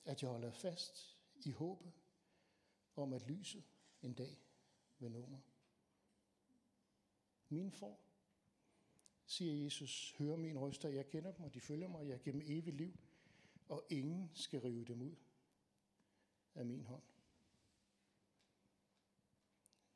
At 0.05 0.23
jeg 0.23 0.31
holder 0.31 0.53
fast 0.53 1.19
i 1.45 1.51
håbet 1.51 1.93
om, 2.97 3.13
at 3.13 3.27
lyset 3.27 3.63
en 4.03 4.15
dag 4.15 4.39
vil 4.99 5.11
nå 5.11 5.27
mig 5.27 5.41
mine 7.51 7.71
får. 7.71 8.01
siger 9.27 9.65
Jesus, 9.65 10.15
hører 10.19 10.37
min 10.37 10.59
røster, 10.59 10.89
jeg 10.89 11.07
kender 11.07 11.33
dem, 11.33 11.45
og 11.45 11.55
de 11.55 11.61
følger 11.61 11.89
mig, 11.89 12.09
jeg 12.09 12.21
giver 12.21 12.33
dem 12.33 12.43
evigt 12.45 12.77
liv, 12.77 12.99
og 13.69 13.85
ingen 13.91 14.31
skal 14.35 14.61
rive 14.61 14.85
dem 14.85 15.03
ud 15.03 15.17
af 16.55 16.67
min 16.67 16.85
hånd. 16.85 17.03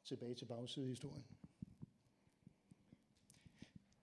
Tilbage 0.04 0.34
til 0.34 0.44
bagsiden 0.44 0.88
historien. 0.88 1.24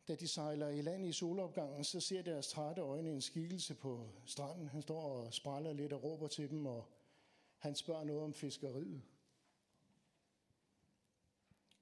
Da 0.08 0.16
de 0.16 0.28
sejler 0.28 0.70
i 0.70 0.82
land 0.82 1.06
i 1.06 1.12
solopgangen, 1.14 1.84
så 1.84 2.00
ser 2.00 2.22
deres 2.22 2.48
trætte 2.48 2.82
øjne 2.82 3.12
en 3.12 3.22
skikkelse 3.22 3.76
på 3.76 4.10
stranden. 4.26 4.68
Han 4.68 4.82
står 4.82 5.02
og 5.02 5.34
spræller 5.34 5.74
lidt 5.74 5.94
og 5.94 6.04
råber 6.04 6.28
til 6.28 6.50
dem, 6.50 6.66
og 6.66 6.92
han 7.58 7.76
spørger 7.76 8.04
noget 8.04 8.24
om 8.24 8.34
fiskeriet. 8.34 9.02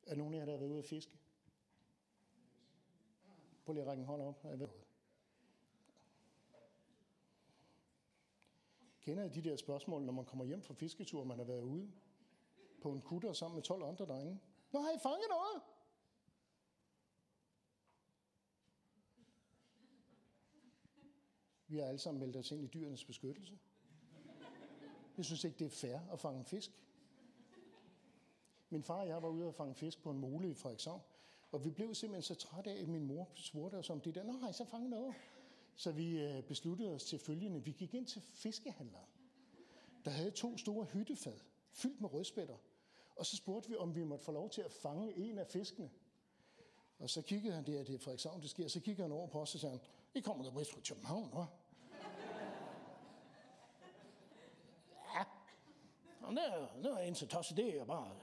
Er 0.03 0.15
nogen 0.15 0.34
af 0.34 0.39
jer, 0.39 0.45
der 0.45 0.51
har 0.51 0.60
været 0.60 0.71
ude 0.71 0.79
at 0.79 0.86
fiske? 0.86 1.17
Prøv 3.69 3.73
lige 3.73 3.82
at 3.82 3.88
række 3.88 4.01
en 4.01 4.08
hånd 4.08 4.21
op. 4.21 4.45
Kender 9.01 9.23
I 9.23 9.29
de 9.29 9.43
der 9.43 9.55
spørgsmål, 9.55 10.03
når 10.03 10.13
man 10.13 10.25
kommer 10.25 10.45
hjem 10.45 10.62
fra 10.62 10.73
fisketur, 10.73 11.23
man 11.23 11.38
har 11.38 11.45
været 11.45 11.62
ude 11.62 11.91
på 12.82 12.91
en 12.91 13.01
kutter 13.01 13.34
sammen 13.34 13.55
med 13.55 13.63
12 13.63 13.84
andre 13.84 14.05
drenge? 14.05 14.39
Nå, 14.71 14.79
har 14.79 14.91
I 14.91 14.99
fanget 15.03 15.25
noget? 15.29 15.63
Vi 21.67 21.77
har 21.77 21.86
alle 21.86 21.99
sammen 21.99 22.19
meldt 22.19 22.36
os 22.36 22.51
ind 22.51 22.63
i 22.63 22.67
dyrenes 22.67 23.05
beskyttelse. 23.05 23.60
Jeg 25.17 25.25
synes 25.25 25.43
ikke, 25.43 25.60
det 25.60 25.65
er 25.65 25.69
fair 25.69 25.99
at 26.12 26.19
fange 26.19 26.45
fisk. 26.45 26.71
Min 28.69 28.84
far 28.84 29.01
og 29.01 29.08
jeg 29.08 29.23
var 29.23 29.29
ude 29.29 29.47
og 29.47 29.55
fange 29.55 29.75
fisk 29.75 30.01
på 30.01 30.12
en 30.12 30.19
mole 30.19 30.49
i 30.49 30.53
Frederikshavn, 30.53 31.01
og 31.51 31.65
vi 31.65 31.69
blev 31.69 31.95
simpelthen 31.95 32.35
så 32.35 32.35
trætte 32.35 32.71
af, 32.71 32.81
at 32.81 32.88
min 32.88 33.05
mor 33.05 33.29
spurgte 33.35 33.75
os 33.75 33.89
om 33.89 34.01
det 34.01 34.15
der. 34.15 34.23
Nå, 34.23 34.31
har 34.31 34.49
I 34.49 34.53
så 34.53 34.65
fanget 34.65 34.89
noget? 34.89 35.15
Så 35.75 35.91
vi 35.91 36.19
øh, 36.19 36.43
besluttede 36.43 36.95
os 36.95 37.03
til 37.03 37.19
følgende. 37.19 37.63
Vi 37.63 37.71
gik 37.71 37.93
ind 37.93 38.05
til 38.05 38.21
fiskehandleren, 38.21 39.09
der 40.05 40.12
havde 40.12 40.31
to 40.31 40.57
store 40.57 40.85
hyttefad, 40.85 41.39
fyldt 41.71 42.01
med 42.01 42.13
rødspætter. 42.13 42.57
Og 43.15 43.25
så 43.25 43.38
spurgte 43.38 43.69
vi, 43.69 43.75
om 43.75 43.95
vi 43.95 44.03
måtte 44.03 44.25
få 44.25 44.31
lov 44.31 44.49
til 44.49 44.62
at 44.62 44.71
fange 44.71 45.17
en 45.17 45.38
af 45.38 45.47
fiskene. 45.47 45.89
Og 46.99 47.09
så 47.09 47.21
kiggede 47.21 47.53
han, 47.53 47.65
der, 47.65 47.83
det 47.83 47.95
er 47.95 47.99
Frederikshavn, 47.99 48.41
det 48.41 48.49
sker, 48.49 48.67
så 48.67 48.79
kiggede 48.79 49.01
han 49.01 49.12
over 49.12 49.27
på 49.27 49.41
os 49.41 49.55
og 49.55 49.62
sagde, 49.62 49.79
I 50.13 50.19
kommer 50.19 50.43
da 50.43 50.49
bare 50.49 50.65
fra 50.65 50.81
København, 50.88 51.29
hva'? 51.33 51.45
ja, 55.15 55.23
og 56.21 56.33
nu 56.33 56.41
er, 56.41 56.81
det 56.83 56.91
er 56.91 56.97
en 56.97 57.15
så 57.15 57.27
tosset, 57.27 57.57
det 57.57 57.79
er 57.79 57.85
bare 57.85 58.15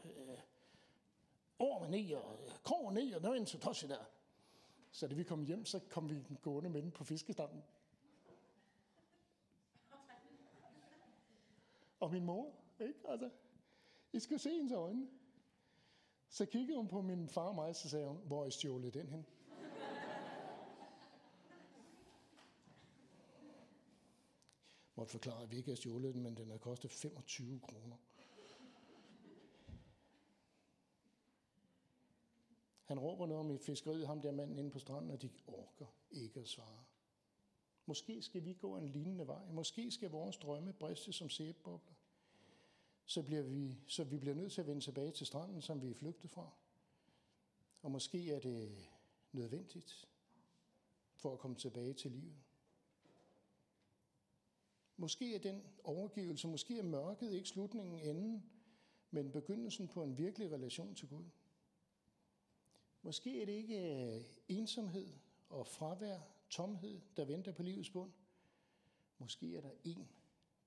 ormen 1.58 1.94
i 1.94 2.12
og 2.12 2.38
krogen 2.64 2.98
i, 2.98 3.12
og 3.12 3.22
der 3.22 3.30
er 3.30 3.34
en 3.34 3.46
så 3.46 3.86
der. 3.88 4.04
Så 4.90 5.08
da 5.08 5.14
vi 5.14 5.22
kom 5.22 5.44
hjem, 5.44 5.64
så 5.64 5.80
kom 5.90 6.10
vi 6.10 6.22
gående 6.42 6.70
med 6.70 6.82
den 6.82 6.90
på 6.90 7.04
fiskestammen. 7.04 7.62
Og 12.00 12.12
min 12.12 12.24
mor, 12.24 12.52
ikke? 12.80 13.00
Altså, 13.08 13.30
I 14.12 14.20
skal 14.20 14.38
se 14.38 14.50
hendes 14.50 14.72
øjne. 14.72 15.08
Så 16.28 16.46
kiggede 16.46 16.76
hun 16.76 16.88
på 16.88 17.02
min 17.02 17.28
far 17.28 17.48
og 17.48 17.54
mig, 17.54 17.76
så 17.76 17.88
sagde 17.88 18.08
hun, 18.08 18.20
hvor 18.26 18.44
er 18.44 18.50
stjålet 18.50 18.94
den 18.94 19.08
hen? 19.08 19.26
måtte 24.96 25.12
forklare, 25.12 25.42
at 25.42 25.50
vi 25.50 25.56
ikke 25.56 25.70
har 25.70 25.76
stjålet 25.76 26.14
den, 26.14 26.22
men 26.22 26.36
den 26.36 26.50
har 26.50 26.58
kostet 26.58 26.90
25 26.90 27.60
kroner. 27.60 27.96
Han 32.96 33.02
råber 33.02 33.26
noget 33.26 33.40
om 33.40 33.50
i 33.50 33.58
fiskeriet, 33.58 34.06
ham 34.06 34.20
der 34.20 34.32
manden 34.32 34.58
inde 34.58 34.70
på 34.70 34.78
stranden, 34.78 35.10
og 35.10 35.22
de 35.22 35.30
orker 35.46 35.86
ikke 36.10 36.40
at 36.40 36.48
svare. 36.48 36.84
Måske 37.86 38.22
skal 38.22 38.44
vi 38.44 38.52
gå 38.52 38.76
en 38.76 38.88
lignende 38.88 39.26
vej. 39.26 39.50
Måske 39.50 39.90
skal 39.90 40.10
vores 40.10 40.36
drømme 40.36 40.72
briste 40.72 41.12
som 41.12 41.28
sæbebobler. 41.28 41.94
Så, 43.04 43.22
bliver 43.22 43.42
vi, 43.42 43.78
så 43.86 44.04
vi 44.04 44.18
bliver 44.18 44.34
nødt 44.34 44.52
til 44.52 44.60
at 44.60 44.66
vende 44.66 44.80
tilbage 44.80 45.10
til 45.10 45.26
stranden, 45.26 45.62
som 45.62 45.82
vi 45.82 45.90
er 45.90 45.94
flygtet 45.94 46.30
fra. 46.30 46.50
Og 47.82 47.90
måske 47.90 48.32
er 48.32 48.40
det 48.40 48.88
nødvendigt 49.32 50.08
for 51.14 51.32
at 51.32 51.38
komme 51.38 51.56
tilbage 51.56 51.92
til 51.92 52.10
livet. 52.10 52.36
Måske 54.96 55.34
er 55.34 55.38
den 55.38 55.62
overgivelse, 55.84 56.48
måske 56.48 56.78
er 56.78 56.82
mørket 56.82 57.32
ikke 57.32 57.48
slutningen 57.48 58.00
enden, 58.00 58.50
men 59.10 59.32
begyndelsen 59.32 59.88
på 59.88 60.02
en 60.02 60.18
virkelig 60.18 60.52
relation 60.52 60.94
til 60.94 61.08
Gud. 61.08 61.24
Måske 63.06 63.42
er 63.42 63.46
det 63.46 63.52
ikke 63.52 64.04
øh, 64.16 64.24
ensomhed 64.48 65.12
og 65.48 65.66
fravær, 65.66 66.18
tomhed, 66.50 67.00
der 67.16 67.24
venter 67.24 67.52
på 67.52 67.62
livets 67.62 67.90
bund. 67.90 68.12
Måske 69.18 69.56
er 69.56 69.60
der 69.60 69.70
en, 69.84 70.08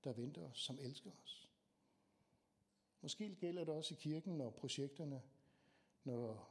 der 0.04 0.12
venter 0.12 0.42
os, 0.42 0.58
som 0.58 0.78
elsker 0.78 1.10
os. 1.22 1.50
Måske 3.02 3.34
gælder 3.34 3.64
det 3.64 3.74
også 3.74 3.94
i 3.94 3.96
kirken, 4.00 4.38
når 4.38 4.50
projekterne, 4.50 5.22
når 6.04 6.50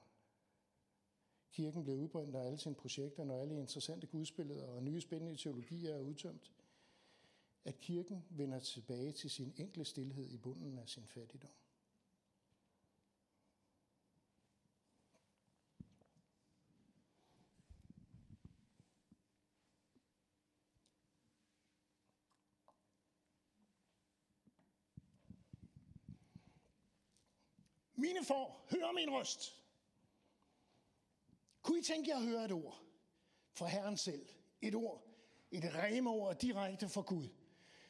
kirken 1.52 1.84
bliver 1.84 1.98
udbrændt 1.98 2.36
af 2.36 2.46
alle 2.46 2.58
sine 2.58 2.76
projekter, 2.76 3.24
når 3.24 3.42
alle 3.42 3.60
interessante 3.60 4.08
gudsbilleder 4.08 4.68
og 4.68 4.84
nye 4.84 5.02
spændende 5.02 5.36
teologier 5.36 5.96
er 5.96 6.00
udtømt. 6.00 6.54
at 7.66 7.80
kirken 7.80 8.26
vender 8.30 8.60
tilbage 8.60 9.12
til 9.12 9.30
sin 9.30 9.54
enkle 9.58 9.86
stillhed 9.86 10.30
i 10.30 10.38
bunden 10.38 10.78
af 10.78 10.90
sin 10.90 11.06
fattigdom. 11.06 11.52
Mine 28.10 28.26
får, 28.26 28.66
hør 28.72 28.92
min 28.92 29.10
røst. 29.10 29.56
Kunne 31.62 31.80
I 31.80 31.84
tænke 31.84 32.10
jer 32.10 32.18
at 32.18 32.24
høre 32.24 32.46
et 32.46 32.52
ord 32.52 32.82
fra 33.54 33.68
Herren 33.68 33.98
selv? 33.98 34.26
Et 34.62 34.76
ord, 34.76 35.04
et 35.52 35.64
remeord 35.64 36.36
direkte 36.36 36.90
fra 36.90 37.02
Gud, 37.02 37.28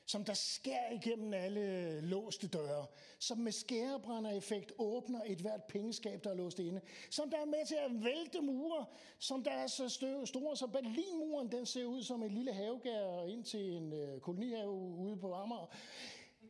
som 0.06 0.26
der 0.26 0.34
skærer 0.34 0.92
igennem 0.92 1.34
alle 1.34 2.02
låste 2.02 2.48
døre, 2.48 2.86
som 3.20 3.38
med 3.38 3.52
skærebrændereffekt 3.52 4.72
åbner 4.78 5.22
et 5.26 5.38
hvert 5.38 5.64
pengeskab, 5.64 6.24
der 6.24 6.30
er 6.30 6.36
låst 6.36 6.60
inde, 6.60 6.82
som 7.10 7.30
der 7.30 7.38
er 7.38 7.46
med 7.46 7.66
til 7.68 7.76
at 7.76 8.04
vælte 8.04 8.42
mure, 8.42 8.86
som 9.20 9.44
der 9.44 9.52
er 9.52 9.68
så 9.68 9.90
store, 10.26 10.58
så 10.58 10.68
Berlinmuren 10.68 11.52
den 11.52 11.66
ser 11.66 11.86
ud 11.86 12.04
som 12.04 12.24
en 12.24 12.32
lille 12.32 12.54
havegær 12.54 13.24
ind 13.24 13.44
til 13.44 13.74
en 13.74 13.94
øh, 13.94 14.20
kolonihave 14.22 14.72
ude 14.74 15.18
på 15.18 15.34
Amager. 15.34 15.76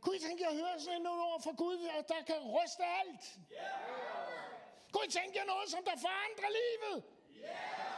Kunne 0.02 0.16
I 0.16 0.20
tænke 0.20 0.44
jer 0.44 0.50
at 0.50 0.56
høre 0.56 0.80
sådan 0.80 1.02
nogle 1.02 1.22
ord 1.24 1.42
fra 1.42 1.52
Gud, 1.52 1.78
der 2.08 2.22
kan 2.28 2.40
ryste 2.40 2.84
alt? 2.84 3.40
Yeah! 3.52 3.70
Kunne 4.94 5.06
I 5.08 5.10
tænke 5.10 5.38
jer 5.40 5.46
noget, 5.46 5.70
som 5.70 5.84
der 5.84 5.98
forandrer 5.98 6.50
livet? 6.60 7.04
Yeah! 7.36 7.90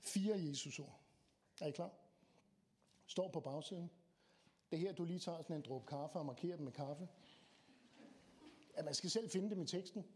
Fire 0.00 0.34
Jesus-ord. 0.38 1.00
Er 1.60 1.66
I 1.66 1.70
klar? 1.70 1.90
Står 3.06 3.28
på 3.28 3.40
bagsiden. 3.40 3.90
Det 4.70 4.78
her, 4.78 4.92
du 4.92 5.04
lige 5.04 5.18
tager 5.18 5.42
sådan 5.42 5.56
en 5.56 5.62
dråbe 5.62 5.86
kaffe 5.86 6.18
og 6.18 6.26
markerer 6.26 6.56
dem 6.56 6.64
med 6.64 6.72
kaffe. 6.72 7.08
Ja, 8.76 8.82
man 8.82 8.94
skal 8.94 9.10
selv 9.10 9.30
finde 9.30 9.50
dem 9.50 9.60
i 9.62 9.66
teksten. 9.66 10.06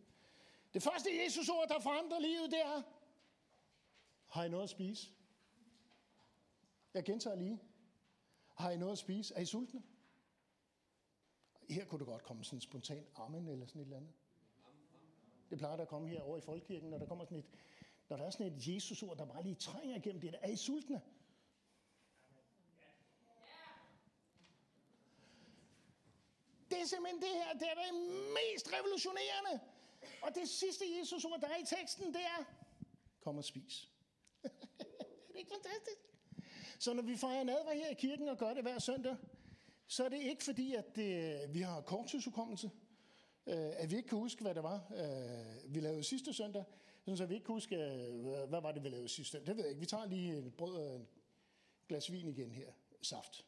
Det 0.75 0.83
første 0.83 1.23
Jesus-ord, 1.25 1.69
der 1.69 1.81
forandrer 1.81 2.19
livet, 2.19 2.51
det 2.51 2.61
er, 2.61 2.83
har 4.27 4.45
I 4.45 4.49
noget 4.49 4.65
at 4.65 4.71
spise? 4.71 5.11
Jeg 6.95 7.05
gentager 7.05 7.37
lige. 7.37 7.61
Har 8.55 8.71
I 8.71 8.77
noget 8.77 8.93
at 8.93 8.99
spise? 8.99 9.35
Er 9.35 9.41
I 9.41 9.45
sultne? 9.45 9.83
Her 11.71 11.85
kunne 11.85 11.99
det 11.99 12.07
godt 12.07 12.23
komme 12.23 12.45
sådan 12.45 12.57
en 12.57 12.61
spontan 12.61 13.07
amen 13.15 13.49
eller 13.49 13.67
sådan 13.67 13.81
et 13.81 13.85
eller 13.85 13.97
andet. 13.97 14.13
Det 15.51 15.59
plejer 15.59 15.77
der 15.77 15.83
at 15.83 15.89
komme 15.89 16.09
her 16.09 16.23
over 16.23 16.37
i 16.37 16.41
folkekirken, 16.41 16.91
når 16.91 16.99
der 16.99 17.07
kommer 17.07 17.25
sådan 17.25 17.39
et, 17.39 17.47
når 18.09 18.17
der 18.17 18.25
er 18.25 18.31
sådan 18.31 18.47
et 18.47 18.69
Jesus-ord, 18.69 19.17
der 19.17 19.25
bare 19.25 19.43
lige 19.43 19.55
trænger 19.55 19.97
igennem 19.97 20.21
det. 20.21 20.35
Er 20.43 20.49
I 20.49 20.57
sultne? 20.57 21.03
Det 26.71 26.81
er 26.81 26.87
simpelthen 26.87 27.23
det 27.23 27.29
her, 27.29 27.53
det 27.53 27.69
er 27.71 27.75
det 27.75 27.95
mest 28.39 28.73
revolutionerende. 28.73 29.61
Og 30.23 30.35
det 30.35 30.49
sidste 30.49 30.85
Jesus-ord, 30.99 31.41
der 31.41 31.49
er 31.49 31.57
i 31.57 31.67
teksten, 31.67 32.15
det 32.15 32.21
er, 32.21 32.45
kom 33.21 33.39
og 33.39 33.45
spis. 33.45 33.91
det 34.43 35.35
er 35.35 35.39
ikke 35.39 35.51
fantastisk? 35.51 36.14
Så 36.79 36.95
når 36.95 37.03
vi 37.03 37.17
fejrer 37.17 37.45
nadver 37.45 37.73
her 37.73 37.89
i 37.89 37.95
kirken 37.95 38.29
og 38.29 38.39
gør 38.39 38.55
det 38.55 38.63
hver 38.63 38.79
søndag, 38.79 39.17
så 39.87 40.05
er 40.05 40.09
det 40.09 40.23
ikke 40.23 40.45
fordi, 40.45 40.75
at 40.75 40.97
det, 40.97 41.41
vi 41.55 41.61
har 41.61 41.81
korttidshukommelse, 41.81 42.71
øh, 43.47 43.55
at 43.57 43.91
vi 43.91 43.97
ikke 43.97 44.09
kan 44.09 44.19
huske, 44.19 44.43
hvad 44.43 44.55
det 44.55 44.63
var, 44.63 44.93
øh, 44.97 45.75
vi 45.75 45.81
lavede 45.81 46.05
sidste 46.05 46.33
søndag, 46.33 46.65
så 47.17 47.27
vi 47.27 47.35
ikke 47.35 47.45
kan 47.45 47.53
huske, 47.53 47.77
øh, 47.77 48.49
hvad 48.49 48.61
var 48.61 48.73
det, 48.73 48.85
vi 48.85 48.89
lavede 48.89 49.09
sidste 49.09 49.33
søndag. 49.33 49.47
Det 49.47 49.57
ved 49.57 49.65
jeg 49.65 49.71
ikke. 49.71 49.81
Vi 49.81 49.87
tager 49.87 50.07
lige 50.07 50.39
et 50.39 50.55
brød 50.55 50.75
og 50.75 50.97
en 50.97 51.09
glas 51.89 52.13
vin 52.13 52.29
igen 52.29 52.53
her. 52.53 52.73
Saft. 53.03 53.47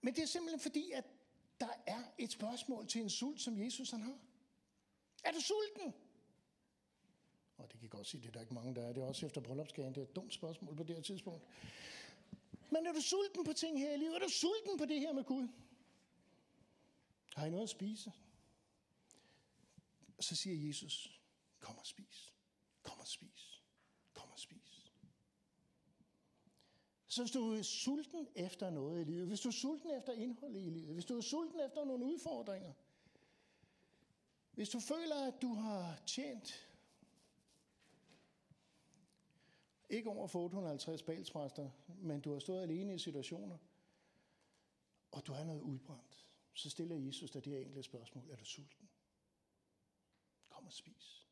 Men 0.00 0.14
det 0.14 0.22
er 0.22 0.26
simpelthen 0.26 0.60
fordi, 0.60 0.90
at 0.90 1.04
der 1.60 1.68
er 1.86 2.02
et 2.18 2.32
spørgsmål 2.32 2.86
til 2.86 3.00
en 3.00 3.10
sult, 3.10 3.40
som 3.40 3.62
Jesus 3.64 3.90
han 3.90 4.02
har. 4.02 4.18
Er 5.24 5.32
du 5.32 5.40
sulten? 5.40 5.94
Og 7.62 7.72
det 7.72 7.80
kan 7.80 7.88
godt 7.88 8.06
sige, 8.06 8.20
det 8.20 8.28
er 8.28 8.32
der 8.32 8.40
ikke 8.40 8.54
mange, 8.54 8.74
der 8.74 8.82
er. 8.82 8.92
Det 8.92 9.02
er 9.02 9.06
også 9.06 9.26
efter 9.26 9.40
bryllupsgagen. 9.40 9.94
Det 9.94 10.00
er 10.00 10.04
et 10.04 10.16
dumt 10.16 10.34
spørgsmål 10.34 10.76
på 10.76 10.82
det 10.82 10.96
her 10.96 11.02
tidspunkt. 11.02 11.44
Men 12.70 12.86
er 12.86 12.92
du 12.92 13.00
sulten 13.00 13.44
på 13.44 13.52
ting 13.52 13.78
her 13.78 13.94
i 13.94 13.96
livet? 13.96 14.14
Er 14.14 14.18
du 14.18 14.28
sulten 14.28 14.78
på 14.78 14.84
det 14.84 15.00
her 15.00 15.12
med 15.12 15.24
Gud? 15.24 15.48
Har 17.36 17.46
I 17.46 17.50
noget 17.50 17.62
at 17.62 17.70
spise? 17.70 18.12
Og 20.18 20.24
så 20.24 20.36
siger 20.36 20.66
Jesus, 20.66 21.20
kom 21.60 21.78
og 21.78 21.86
spis. 21.86 22.32
Kom 22.82 23.00
og 23.00 23.08
spis. 23.08 23.62
Kom 24.12 24.30
og 24.32 24.38
spis. 24.38 24.92
Så 27.06 27.22
hvis 27.22 27.32
du 27.32 27.52
er 27.52 27.62
sulten 27.62 28.28
efter 28.34 28.70
noget 28.70 29.00
i 29.00 29.04
livet, 29.04 29.26
hvis 29.26 29.40
du 29.40 29.48
er 29.48 29.52
sulten 29.52 29.90
efter 29.90 30.12
indhold 30.12 30.56
i 30.56 30.70
livet, 30.70 30.94
hvis 30.94 31.04
du 31.04 31.16
er 31.16 31.20
sulten 31.20 31.60
efter 31.60 31.84
nogle 31.84 32.04
udfordringer, 32.04 32.72
hvis 34.52 34.68
du 34.68 34.80
føler, 34.80 35.26
at 35.26 35.42
du 35.42 35.54
har 35.54 36.02
tjent 36.06 36.69
Ikke 39.90 40.10
over 40.10 40.26
for 40.26 40.40
850 40.40 41.02
balspræster, 41.02 41.70
men 41.86 42.20
du 42.20 42.32
har 42.32 42.38
stået 42.38 42.62
alene 42.62 42.94
i 42.94 42.98
situationer, 42.98 43.58
og 45.10 45.26
du 45.26 45.32
er 45.32 45.44
noget 45.44 45.60
udbrændt. 45.60 46.26
Så 46.54 46.70
stiller 46.70 46.96
Jesus 46.96 47.30
dig 47.30 47.44
det 47.44 47.52
her 47.52 47.60
enkle 47.60 47.82
spørgsmål. 47.82 48.30
Er 48.30 48.36
du 48.36 48.44
sulten? 48.44 48.88
Kom 50.48 50.66
og 50.66 50.72
spis. 50.72 51.26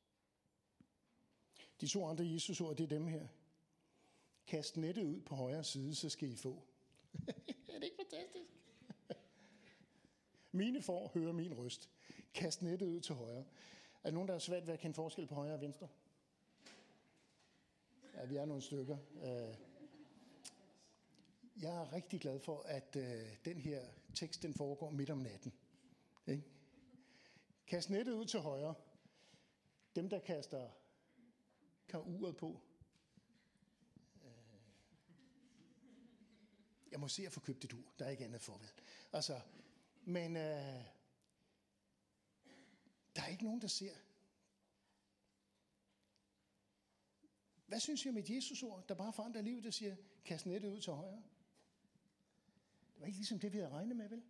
De 1.81 1.88
to 1.88 2.07
andre 2.07 2.27
Jesus-ord, 2.27 2.77
det 2.77 2.85
er 2.85 2.88
dem 2.88 3.07
her. 3.07 3.29
Kast 4.47 4.77
nettet 4.77 5.05
ud 5.05 5.21
på 5.21 5.35
højre 5.35 5.64
side, 5.64 5.94
så 5.94 6.09
skal 6.09 6.33
I 6.33 6.37
få. 6.37 6.62
er 7.68 7.79
det 7.79 7.85
ikke 7.85 7.97
fantastisk? 7.97 8.51
Mine 10.53 10.83
får 10.83 11.11
hører 11.14 11.33
min 11.33 11.55
røst. 11.55 11.90
Kast 12.35 12.62
nettet 12.62 12.87
ud 12.87 13.01
til 13.01 13.14
højre. 13.14 13.44
Er 14.03 14.11
der 14.11 14.11
nogen, 14.11 14.29
der 14.29 14.35
er 14.35 14.38
svært 14.38 14.66
ved 14.66 14.75
at 14.75 14.81
kende 14.81 14.94
forskel 14.94 15.27
på 15.27 15.35
højre 15.35 15.55
og 15.55 15.61
venstre? 15.61 15.88
Ja, 18.18 18.24
vi 18.24 18.37
er 18.37 18.44
nogle 18.44 18.62
stykker. 18.62 18.98
Øh, 19.14 19.57
jeg 21.62 21.76
er 21.76 21.92
rigtig 21.92 22.20
glad 22.20 22.40
for, 22.40 22.62
at 22.62 22.96
øh, 22.96 23.37
den 23.44 23.61
her 23.61 23.83
tekst 24.14 24.42
den 24.42 24.54
foregår 24.54 24.90
midt 24.90 25.11
om 25.11 25.18
natten. 25.18 25.52
Ikke? 26.26 26.44
Kast 27.66 27.90
nettet 27.90 28.12
ud 28.12 28.24
til 28.24 28.40
højre. 28.40 28.74
Dem, 29.96 30.09
der 30.09 30.18
kaster 30.18 30.70
kan 31.88 32.00
uret 32.00 32.37
på. 32.37 32.61
Øh, 34.24 34.62
jeg 36.90 37.00
må 37.00 37.09
se 37.09 37.26
at 37.26 37.33
få 37.33 37.40
købt 37.40 37.64
et 37.64 37.72
ur. 37.72 37.94
Der 37.98 38.04
er 38.04 38.11
ikke 38.11 38.24
andet 38.24 38.40
for, 38.40 38.59
vel? 38.59 38.70
Altså, 39.12 39.40
men 40.04 40.37
øh, 40.37 40.85
der 43.16 43.22
er 43.22 43.28
ikke 43.28 43.44
nogen, 43.44 43.61
der 43.61 43.68
ser, 43.68 43.94
Hvad 47.68 47.81
synes 47.81 48.04
I 48.04 48.09
om 48.09 48.16
et 48.16 48.31
Jesus-ord, 48.31 48.88
der 48.88 48.94
bare 48.94 49.12
forandrer 49.12 49.42
livet, 49.42 49.66
og 49.66 49.74
siger, 49.74 49.96
kast 50.24 50.46
nettet 50.46 50.68
ud 50.68 50.81
til 50.81 50.92
højre? 50.92 51.22
Det 52.94 53.00
var 53.00 53.07
ikke 53.07 53.18
ligesom 53.18 53.38
det, 53.38 53.52
vi 53.52 53.59
havde 53.59 53.70
regnet 53.70 53.96
med, 53.96 54.09
vel? 54.09 54.22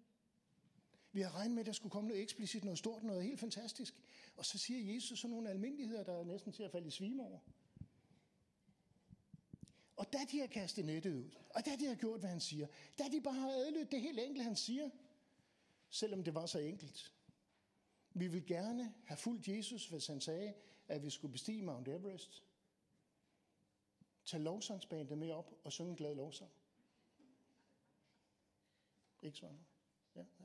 Vi 1.12 1.20
havde 1.20 1.35
regnet 1.35 1.55
med, 1.55 1.61
at 1.61 1.66
der 1.66 1.72
skulle 1.72 1.90
komme 1.90 2.09
noget 2.09 2.22
eksplicit, 2.22 2.64
noget 2.64 2.79
stort, 2.79 3.03
noget 3.03 3.24
helt 3.24 3.40
fantastisk. 3.40 3.94
Og 4.37 4.46
så 4.46 4.59
siger 4.59 4.94
Jesus 4.94 5.18
sådan 5.18 5.35
nogle 5.35 5.51
almindeligheder, 5.51 6.05
der 6.05 6.12
er 6.12 6.24
næsten 6.24 6.53
til 6.53 6.62
at 6.62 6.70
falde 6.70 6.87
i 6.87 6.90
svime 6.90 7.22
over. 7.22 7.38
Og 9.96 10.12
da 10.12 10.18
de 10.31 10.38
har 10.38 10.46
kastet 10.46 10.85
nettet 10.85 11.14
ud, 11.14 11.31
og 11.51 11.66
da 11.66 11.77
de 11.77 11.87
har 11.87 11.94
gjort, 11.94 12.20
hvad 12.20 12.31
han 12.31 12.40
siger, 12.40 12.66
da 12.98 13.05
de 13.12 13.20
bare 13.20 13.35
har 13.35 13.51
adlydt 13.51 13.90
det 13.90 14.01
helt 14.01 14.20
enkelt, 14.20 14.44
han 14.44 14.57
siger, 14.57 14.90
selvom 15.90 16.24
det 16.24 16.35
var 16.35 16.46
så 16.46 16.59
enkelt. 16.59 17.14
Vi 18.14 18.27
vil 18.27 18.46
gerne 18.46 18.94
have 19.05 19.16
fulgt 19.16 19.48
Jesus, 19.48 19.88
hvis 19.88 20.07
han 20.07 20.20
sagde, 20.20 20.55
at 20.88 21.03
vi 21.03 21.11
skulle 21.11 21.33
bestige 21.33 21.62
Mount 21.62 21.88
Everest. 21.88 22.42
Tag 24.29 24.41
lovsangsbandet 24.41 25.19
med 25.19 25.31
op 25.31 25.53
og 25.64 25.73
synge 25.73 25.91
en 25.91 25.97
glad 25.97 26.14
lovsang. 26.14 26.51
Ikke 29.23 29.38
sådan? 29.38 29.67
Ja, 30.14 30.25
ja. 30.41 30.45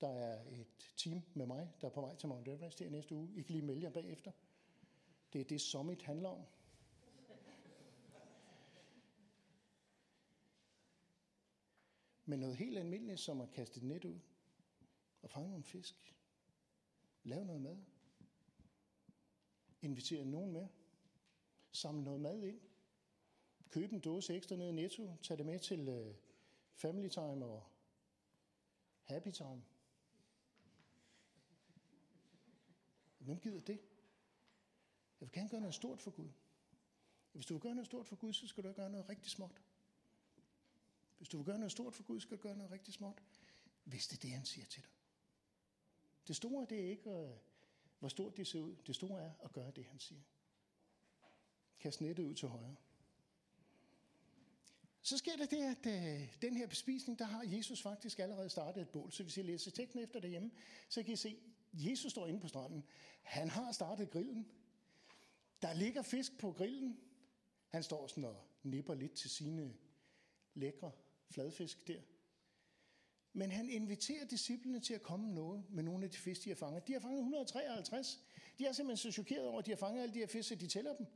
Der 0.00 0.08
er 0.08 0.44
et 0.50 0.92
team 0.96 1.22
med 1.34 1.46
mig, 1.46 1.72
der 1.80 1.86
er 1.86 1.92
på 1.92 2.00
vej 2.00 2.16
til 2.16 2.28
Mount 2.28 2.48
Everest 2.48 2.78
her 2.78 2.90
næste 2.90 3.14
uge. 3.14 3.32
I 3.34 3.42
kan 3.42 3.52
lige 3.52 3.66
melde 3.66 3.82
jer 3.82 3.90
bagefter. 3.90 4.32
Det 5.32 5.40
er 5.40 5.44
det, 5.44 5.60
Summit 5.60 6.02
handler 6.02 6.28
om. 6.28 6.44
Men 12.24 12.40
noget 12.40 12.56
helt 12.56 12.78
almindeligt, 12.78 13.20
som 13.20 13.40
at 13.40 13.50
kaste 13.50 13.76
et 13.76 13.82
net 13.82 14.04
ud 14.04 14.20
og 15.22 15.30
fange 15.30 15.48
nogle 15.48 15.64
fisk. 15.64 16.16
Lave 17.24 17.44
noget 17.44 17.62
mad. 17.62 17.78
Invitere 19.82 20.24
nogen 20.24 20.52
med 20.52 20.68
samle 21.72 22.04
noget 22.04 22.20
mad 22.20 22.42
ind, 22.42 22.60
købe 23.70 23.94
en 23.94 24.00
dåse 24.00 24.34
ekstra 24.34 24.56
ned 24.56 24.68
i 24.68 24.72
Netto, 24.72 25.16
tag 25.22 25.38
det 25.38 25.46
med 25.46 25.58
til 25.58 25.88
øh, 25.88 26.14
family 26.74 27.08
time 27.08 27.44
og 27.46 27.66
happy 29.02 29.30
time. 29.30 29.64
Hvem 33.18 33.40
gider 33.40 33.60
det? 33.60 33.80
Jeg 35.20 35.28
vil 35.28 35.32
gerne 35.32 35.48
gøre 35.48 35.60
noget 35.60 35.74
stort 35.74 36.00
for 36.00 36.10
Gud. 36.10 36.28
Hvis 37.32 37.46
du 37.46 37.54
vil 37.54 37.60
gøre 37.60 37.74
noget 37.74 37.86
stort 37.86 38.06
for 38.06 38.16
Gud, 38.16 38.32
så 38.32 38.46
skal 38.46 38.64
du 38.64 38.72
gøre 38.72 38.90
noget 38.90 39.08
rigtig 39.08 39.30
småt. 39.30 39.62
Hvis 41.18 41.28
du 41.28 41.36
vil 41.36 41.46
gøre 41.46 41.58
noget 41.58 41.72
stort 41.72 41.94
for 41.94 42.02
Gud, 42.02 42.20
skal 42.20 42.36
du 42.36 42.42
gøre 42.42 42.56
noget 42.56 42.72
rigtig 42.72 42.94
småt. 42.94 43.22
Hvis 43.84 44.06
det 44.06 44.16
er 44.16 44.20
det, 44.20 44.30
han 44.30 44.44
siger 44.44 44.66
til 44.66 44.82
dig. 44.82 44.90
Det 46.28 46.36
store, 46.36 46.66
det 46.70 46.80
er 46.80 46.90
ikke, 46.90 47.10
øh, 47.10 47.36
hvor 47.98 48.08
stort 48.08 48.36
det 48.36 48.46
ser 48.46 48.60
ud. 48.60 48.76
Det 48.86 48.94
store 48.94 49.22
er 49.22 49.32
at 49.44 49.52
gøre 49.52 49.70
det, 49.70 49.84
han 49.84 49.98
siger. 49.98 50.20
Kast 51.80 52.00
nettet 52.00 52.24
ud 52.24 52.34
til 52.34 52.48
højre. 52.48 52.76
Så 55.02 55.18
sker 55.18 55.36
det 55.36 55.50
det, 55.50 55.62
at 55.62 55.86
øh, 55.86 56.34
den 56.42 56.56
her 56.56 56.66
bespisning, 56.66 57.18
der 57.18 57.24
har 57.24 57.42
Jesus 57.46 57.82
faktisk 57.82 58.18
allerede 58.18 58.50
startet 58.50 58.82
et 58.82 58.88
bål. 58.88 59.12
Så 59.12 59.22
hvis 59.22 59.36
I 59.36 59.42
læser 59.42 59.70
teksten 59.70 60.00
efter 60.00 60.20
derhjemme, 60.20 60.50
så 60.88 61.02
kan 61.02 61.12
I 61.12 61.16
se, 61.16 61.28
at 61.28 61.90
Jesus 61.90 62.12
står 62.12 62.26
inde 62.26 62.40
på 62.40 62.48
stranden. 62.48 62.84
Han 63.22 63.48
har 63.48 63.72
startet 63.72 64.10
grillen. 64.10 64.46
Der 65.62 65.72
ligger 65.72 66.02
fisk 66.02 66.38
på 66.38 66.52
grillen. 66.52 67.00
Han 67.68 67.82
står 67.82 68.06
sådan 68.06 68.24
og 68.24 68.36
nipper 68.62 68.94
lidt 68.94 69.12
til 69.12 69.30
sine 69.30 69.74
lækre 70.54 70.90
fladfisk 71.30 71.88
der. 71.88 72.00
Men 73.32 73.50
han 73.50 73.70
inviterer 73.70 74.24
disciplene 74.24 74.80
til 74.80 74.94
at 74.94 75.02
komme 75.02 75.34
noget 75.34 75.64
med 75.70 75.82
nogle 75.82 76.04
af 76.04 76.10
de 76.10 76.16
fisk, 76.16 76.44
de 76.44 76.50
har 76.50 76.56
fanget. 76.56 76.86
De 76.86 76.92
har 76.92 77.00
fanget 77.00 77.18
153. 77.18 78.20
De 78.58 78.66
er 78.66 78.72
simpelthen 78.72 78.96
så 78.96 79.12
chokeret 79.12 79.46
over, 79.46 79.58
at 79.58 79.66
de 79.66 79.70
har 79.70 79.76
fanget 79.76 80.02
alle 80.02 80.14
de 80.14 80.18
her 80.18 80.26
fisk, 80.26 80.52
at 80.52 80.60
de 80.60 80.66
tæller 80.66 80.96
dem. 80.96 81.06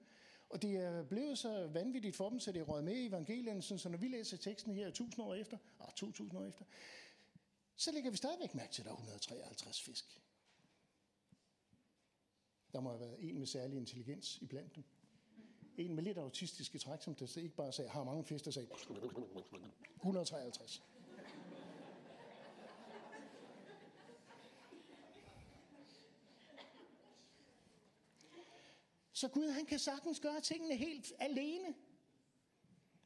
Og 0.49 0.63
det 0.63 0.77
er 0.77 1.03
blevet 1.03 1.39
så 1.39 1.67
vanvittigt 1.67 2.17
for 2.17 2.31
dem, 2.31 2.41
så 2.41 2.53
det 2.53 2.61
er 2.61 2.65
røget 2.65 2.85
med 2.85 2.97
i 2.97 3.07
evangelien, 3.07 3.63
så 3.63 3.89
når 3.89 3.99
vi 3.99 4.09
læser 4.09 4.37
teksten 4.37 4.75
her 4.75 4.87
1000 4.87 5.25
år 5.25 5.35
efter, 5.35 5.59
ah, 5.81 5.87
og 5.87 5.95
2000 5.95 6.39
år 6.39 6.45
efter, 6.45 6.65
så 7.77 7.93
lægger 7.93 8.11
vi 8.11 8.17
stadigvæk 8.17 8.55
mærke 8.55 8.73
til, 8.73 8.83
at 8.83 8.87
der 8.87 8.93
er 8.93 8.97
153 8.97 9.83
fisk. 9.83 10.21
Der 12.73 12.81
må 12.81 12.89
have 12.89 13.01
været 13.01 13.17
en 13.29 13.39
med 13.39 13.47
særlig 13.47 13.77
intelligens 13.77 14.39
i 14.43 14.47
blandt 14.47 14.77
dem. 14.77 14.85
En 15.77 15.95
med 15.95 16.03
lidt 16.03 16.19
autistiske 16.19 16.79
træk, 16.79 17.03
som 17.03 17.15
der 17.15 17.39
ikke 17.39 17.57
bare 17.57 17.73
sagde, 17.73 17.91
har 17.91 18.05
mange 18.05 18.25
fisk, 18.25 18.45
der 18.45 18.51
sagde 18.51 18.69
153. 19.97 20.83
Så 29.17 29.29
Gud, 29.29 29.51
han 29.51 29.67
kan 29.67 29.79
sagtens 29.79 30.21
gøre 30.21 30.41
tingene 30.41 30.77
helt 30.77 31.13
alene. 31.19 31.75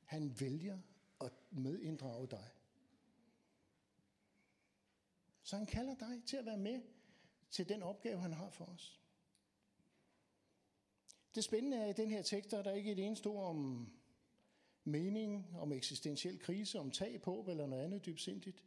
Han 0.05 0.41
vælger 0.41 0.79
at 1.21 1.33
medinddrage 1.51 2.27
dig. 2.27 2.51
Så 5.43 5.57
han 5.57 5.67
kalder 5.67 5.95
dig 5.95 6.23
til 6.27 6.37
at 6.37 6.47
være 6.47 6.59
med 6.59 6.83
til 7.51 7.69
den 7.69 7.83
opgave, 7.83 8.21
han 8.21 8.33
har 8.33 8.51
for 8.51 8.65
os. 8.65 9.01
Det 11.35 11.45
spændende 11.45 11.77
er, 11.77 11.85
at 11.85 11.99
i 11.99 12.03
den 12.03 12.11
her 12.11 12.23
tekst, 12.23 12.51
der 12.51 12.59
er 12.59 12.63
der 12.63 12.73
ikke 12.73 12.93
et 12.93 12.99
eneste 12.99 13.27
ord 13.27 13.49
om 13.49 13.91
mening, 14.85 15.57
om 15.57 15.73
eksistentiel 15.73 16.39
krise, 16.39 16.79
om 16.79 16.91
tag 16.91 17.23
på 17.23 17.45
eller 17.49 17.67
noget 17.67 17.85
andet 17.85 18.07
dybsindigt. 18.07 18.65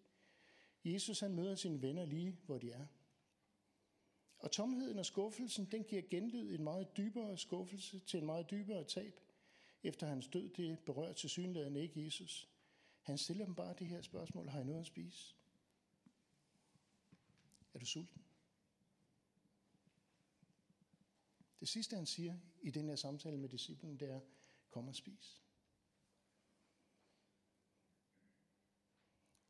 Jesus 0.86 1.19
han 1.19 1.36
møder 1.36 1.56
sine 1.56 1.82
venner 1.82 2.06
lige, 2.06 2.39
hvor 2.45 2.58
de 2.58 2.71
er. 2.71 2.88
Og 4.43 4.51
tomheden 4.51 4.99
og 4.99 5.06
skuffelsen, 5.06 5.65
den 5.71 5.84
giver 5.84 6.01
genlyd 6.10 6.56
en 6.56 6.63
meget 6.63 6.97
dybere 6.97 7.38
skuffelse 7.38 7.99
til 7.99 8.19
en 8.19 8.25
meget 8.25 8.51
dybere 8.51 8.84
tab. 8.84 9.19
Efter 9.84 10.08
hans 10.08 10.27
død, 10.27 10.49
det 10.49 10.79
berører 10.79 11.13
til 11.13 11.29
synligheden 11.29 11.75
ikke 11.75 12.06
Jesus. 12.06 12.49
Han 13.01 13.17
stiller 13.17 13.45
dem 13.45 13.56
bare 13.56 13.75
det 13.79 13.88
her 13.88 14.01
spørgsmål, 14.01 14.47
har 14.47 14.60
I 14.60 14.63
noget 14.63 14.79
at 14.79 14.88
spise? 14.88 15.36
Er 17.73 17.79
du 17.79 17.86
sulten? 17.86 18.21
Det 21.60 21.67
sidste, 21.67 21.95
han 21.95 22.06
siger 22.06 22.38
i 22.62 22.71
den 22.71 22.89
her 22.89 22.95
samtale 22.95 23.38
med 23.38 23.49
disciplen, 23.49 23.99
det 23.99 24.10
er, 24.10 24.19
kom 24.71 24.88
og 24.88 24.95
spis. 24.95 25.42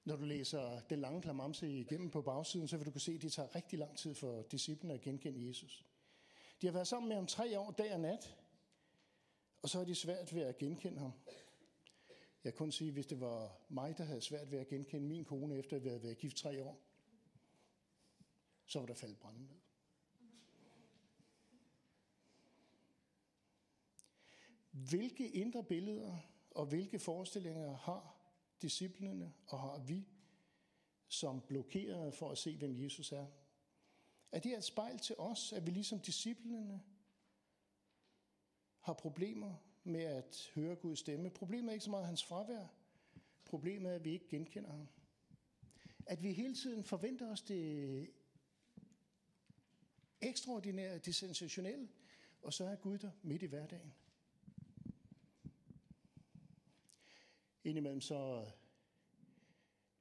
Når 0.06 0.16
du 0.16 0.26
læser 0.26 0.80
den 0.80 1.00
lange 1.00 1.22
klamamse 1.22 1.80
igennem 1.80 2.10
på 2.10 2.22
bagsiden, 2.22 2.68
så 2.68 2.78
vil 2.78 2.86
du 2.86 2.92
kunne 2.92 3.02
se, 3.02 3.12
at 3.12 3.22
det 3.22 3.34
tager 3.34 3.56
rigtig 3.56 3.80
lang 3.80 3.98
tid 3.98 4.16
for 4.16 4.42
disciplene 4.42 4.94
at 4.94 5.02
genkende 5.02 5.48
Jesus. 5.48 5.86
De 6.62 6.68
har 6.68 6.74
været 6.74 6.88
sammen 6.88 7.10
med 7.10 7.16
ham 7.16 7.28
tre 7.28 7.60
år, 7.60 7.72
dag 7.72 7.94
og 7.94 8.00
nat, 8.00 8.36
og 9.62 9.70
så 9.70 9.80
er 9.80 9.84
de 9.84 9.96
svært 9.96 10.36
ved 10.36 10.42
at 10.42 10.58
genkende 10.58 11.00
ham. 11.00 11.12
Jeg 12.44 12.54
kan 12.54 12.58
kun 12.58 12.72
sige, 12.72 12.92
hvis 12.92 13.06
det 13.06 13.20
var 13.20 13.58
mig, 13.70 13.98
der 13.98 14.04
havde 14.04 14.22
svært 14.22 14.52
ved 14.52 14.60
at 14.60 14.68
genkende 14.68 15.08
min 15.08 15.26
kone, 15.26 15.56
efter 15.56 15.76
at 15.76 15.84
vi 15.84 15.89
havde 15.89 16.04
været 16.04 16.18
gift 16.18 16.38
tre 16.38 16.63
år, 16.63 16.80
så 18.66 18.80
var 18.80 18.86
der 18.86 18.94
faldet 18.94 19.20
brænde 19.20 19.42
ned. 19.42 19.60
Hvilke 24.72 25.30
indre 25.30 25.63
billeder 25.63 26.18
og 26.52 26.66
hvilke 26.66 27.00
forestillinger 27.00 27.76
har 27.76 28.12
disciplene, 28.63 29.34
og 29.47 29.60
har 29.60 29.78
vi, 29.78 30.08
som 31.08 31.41
blokerede 31.41 32.12
for 32.12 32.32
at 32.32 32.38
se, 32.38 32.58
hvem 32.58 32.84
Jesus 32.84 33.12
er? 33.12 33.26
Er 34.32 34.39
det 34.39 34.58
et 34.58 34.63
spejl 34.63 34.99
til 34.99 35.15
os, 35.17 35.54
at 35.54 35.65
vi 35.65 35.71
ligesom 35.71 35.99
disciplene 35.99 36.82
har 38.80 38.93
problemer 38.93 39.56
med 39.84 40.02
at 40.02 40.52
høre 40.56 40.76
Guds 40.76 40.99
stemme? 40.99 41.30
Problemet 41.30 41.69
er 41.69 41.73
ikke 41.73 41.84
så 41.84 41.89
meget 41.89 42.06
hans 42.06 42.23
fravær. 42.23 42.67
Problemet 43.45 43.91
er, 43.91 43.95
at 43.95 44.04
vi 44.04 44.12
ikke 44.12 44.28
genkender 44.28 44.71
ham. 44.71 44.88
At 46.06 46.23
vi 46.23 46.34
hele 46.34 46.56
tiden 46.56 46.84
forventer 46.84 47.32
os 47.32 47.41
det 47.41 48.10
ekstraordinære, 50.21 50.97
det 50.97 51.15
sensationelle, 51.15 51.89
og 52.41 52.54
så 52.54 52.65
er 52.65 52.76
Gud 52.76 52.97
der 52.97 53.12
midt 53.21 53.41
i 53.41 53.45
hverdagen. 53.45 53.93
Indimellem 57.63 58.02
så 58.02 58.52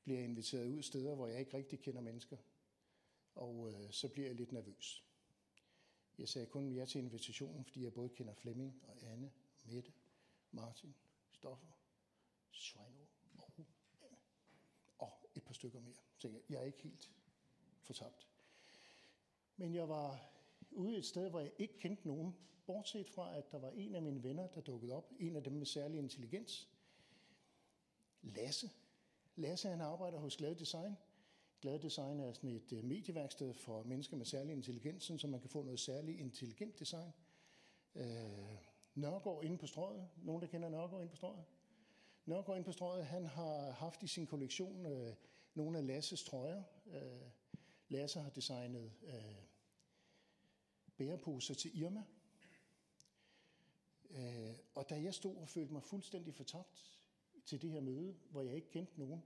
bliver 0.02 0.18
jeg 0.18 0.28
inviteret 0.28 0.66
ud 0.66 0.82
steder, 0.82 1.14
hvor 1.14 1.26
jeg 1.26 1.40
ikke 1.40 1.56
rigtig 1.56 1.80
kender 1.80 2.00
mennesker. 2.00 2.36
Og 3.34 3.72
øh, 3.72 3.92
så 3.92 4.08
bliver 4.08 4.26
jeg 4.26 4.36
lidt 4.36 4.52
nervøs. 4.52 5.04
Jeg 6.18 6.28
sagde 6.28 6.46
kun 6.46 6.72
ja 6.72 6.84
til 6.84 6.98
invitationen, 6.98 7.64
fordi 7.64 7.84
jeg 7.84 7.92
både 7.92 8.08
kender 8.08 8.34
Flemming 8.34 8.82
og 8.82 9.02
Anne, 9.02 9.32
Mette, 9.64 9.92
Martin, 10.50 10.94
Stoffer, 11.30 11.78
Svejno 12.50 13.04
og 13.38 13.50
Anne. 13.58 13.66
Og 14.98 15.12
et 15.34 15.42
par 15.42 15.54
stykker 15.54 15.80
mere. 15.80 15.94
Så 16.18 16.28
jeg, 16.28 16.40
jeg 16.48 16.60
er 16.60 16.64
ikke 16.64 16.82
helt 16.82 17.10
fortabt. 17.80 18.28
Men 19.56 19.74
jeg 19.74 19.88
var 19.88 20.32
ude 20.70 20.98
et 20.98 21.06
sted, 21.06 21.30
hvor 21.30 21.40
jeg 21.40 21.52
ikke 21.58 21.78
kendte 21.78 22.06
nogen, 22.06 22.36
bortset 22.66 23.08
fra, 23.08 23.36
at 23.36 23.52
der 23.52 23.58
var 23.58 23.70
en 23.70 23.94
af 23.94 24.02
mine 24.02 24.22
venner, 24.22 24.46
der 24.46 24.60
dukkede 24.60 24.92
op. 24.92 25.12
En 25.18 25.36
af 25.36 25.44
dem 25.44 25.52
med 25.52 25.66
særlig 25.66 25.98
intelligens. 25.98 26.68
Lasse. 28.22 28.70
Lasse 29.36 29.68
han 29.68 29.80
arbejder 29.80 30.18
hos 30.18 30.36
Glad 30.36 30.54
Design. 30.54 30.96
Glad 31.60 31.78
Design 31.78 32.20
er 32.20 32.32
sådan 32.32 32.50
et 32.50 32.72
øh, 32.72 32.84
medieværksted 32.84 33.54
for 33.54 33.82
mennesker 33.82 34.16
med 34.16 34.26
særlig 34.26 34.52
intelligens, 34.52 35.12
så 35.18 35.26
man 35.26 35.40
kan 35.40 35.50
få 35.50 35.62
noget 35.62 35.80
særligt 35.80 36.20
intelligent 36.20 36.78
design. 36.78 37.12
Øh, 37.94 38.56
Nørgaard 38.94 39.44
inde 39.44 39.58
på 39.58 39.66
strøget. 39.66 40.08
Nogen, 40.16 40.42
der 40.42 40.48
kender 40.48 40.68
Nørgaard 40.68 41.00
inde 41.02 41.10
på 41.10 41.16
strøget? 41.16 41.44
Nørgaard 42.26 42.56
inde 42.56 42.66
på 42.66 42.72
strøget, 42.72 43.06
han 43.06 43.26
har 43.26 43.70
haft 43.70 44.02
i 44.02 44.06
sin 44.06 44.26
kollektion 44.26 44.86
øh, 44.86 45.14
nogle 45.54 45.78
af 45.78 45.86
Lasses 45.86 46.24
trøjer. 46.24 46.62
Øh, 46.86 47.30
Lasse 47.88 48.20
har 48.20 48.30
designet 48.30 48.92
øh, 49.02 49.42
bæreposer 50.96 51.54
til 51.54 51.80
Irma. 51.80 52.04
Øh, 54.10 54.54
og 54.74 54.90
da 54.90 55.02
jeg 55.02 55.14
stod 55.14 55.36
og 55.36 55.48
følte 55.48 55.72
mig 55.72 55.82
fuldstændig 55.82 56.34
fortabt 56.34 57.01
til 57.44 57.62
det 57.62 57.70
her 57.70 57.80
møde, 57.80 58.12
hvor 58.30 58.42
jeg 58.42 58.54
ikke 58.54 58.70
kendte 58.70 58.98
nogen, 58.98 59.22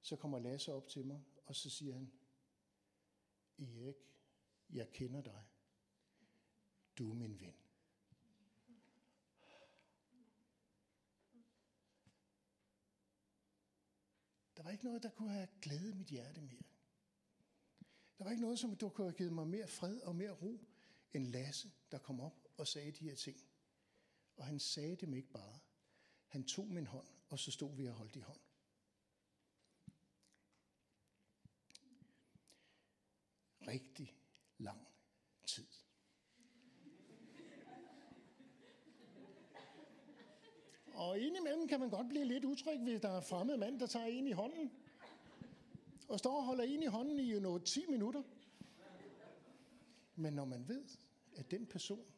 så 0.00 0.16
kommer 0.16 0.38
Lasse 0.38 0.72
op 0.72 0.88
til 0.88 1.06
mig, 1.06 1.24
og 1.46 1.56
så 1.56 1.70
siger 1.70 1.94
han, 1.94 2.12
Erik, 3.58 3.96
jeg 4.70 4.92
kender 4.92 5.22
dig. 5.22 5.44
Du 6.98 7.10
er 7.10 7.14
min 7.14 7.40
ven. 7.40 7.54
Der 14.56 14.62
var 14.62 14.70
ikke 14.70 14.84
noget, 14.84 15.02
der 15.02 15.10
kunne 15.10 15.30
have 15.30 15.48
glædet 15.62 15.96
mit 15.96 16.08
hjerte 16.08 16.40
mere. 16.40 16.62
Der 18.18 18.24
var 18.24 18.30
ikke 18.30 18.42
noget, 18.42 18.58
som 18.58 18.76
der 18.76 18.88
kunne 18.88 19.06
have 19.06 19.16
givet 19.16 19.32
mig 19.32 19.48
mere 19.48 19.68
fred 19.68 20.00
og 20.00 20.16
mere 20.16 20.30
ro, 20.30 20.66
end 21.12 21.26
Lasse, 21.26 21.72
der 21.90 21.98
kom 21.98 22.20
op 22.20 22.48
og 22.56 22.66
sagde 22.66 22.92
de 22.92 23.04
her 23.04 23.14
ting. 23.14 23.40
Og 24.36 24.46
han 24.46 24.58
sagde 24.58 24.96
dem 24.96 25.14
ikke 25.14 25.28
bare. 25.28 25.58
Han 26.26 26.44
tog 26.44 26.66
min 26.66 26.86
hånd, 26.86 27.06
og 27.28 27.38
så 27.38 27.50
stod 27.50 27.76
vi 27.76 27.86
og 27.86 27.94
holdt 27.94 28.16
i 28.16 28.20
hånd. 28.20 28.40
Rigtig 33.68 34.16
lang 34.58 34.88
tid. 35.46 35.66
Og 40.94 41.18
indimellem 41.18 41.68
kan 41.68 41.80
man 41.80 41.90
godt 41.90 42.08
blive 42.08 42.24
lidt 42.24 42.44
utryg, 42.44 42.78
hvis 42.78 43.00
der 43.00 43.08
er 43.08 43.20
fremmed 43.20 43.56
mand, 43.56 43.80
der 43.80 43.86
tager 43.86 44.06
en 44.06 44.26
i 44.26 44.32
hånden. 44.32 44.72
Og 46.08 46.18
står 46.18 46.36
og 46.36 46.44
holder 46.44 46.64
en 46.64 46.82
i 46.82 46.86
hånden 46.86 47.18
i 47.18 47.30
øh, 47.30 47.42
noget 47.42 47.64
10 47.64 47.86
minutter. 47.86 48.22
Men 50.14 50.32
når 50.32 50.44
man 50.44 50.68
ved, 50.68 50.84
at 51.36 51.50
den 51.50 51.66
person 51.66 52.12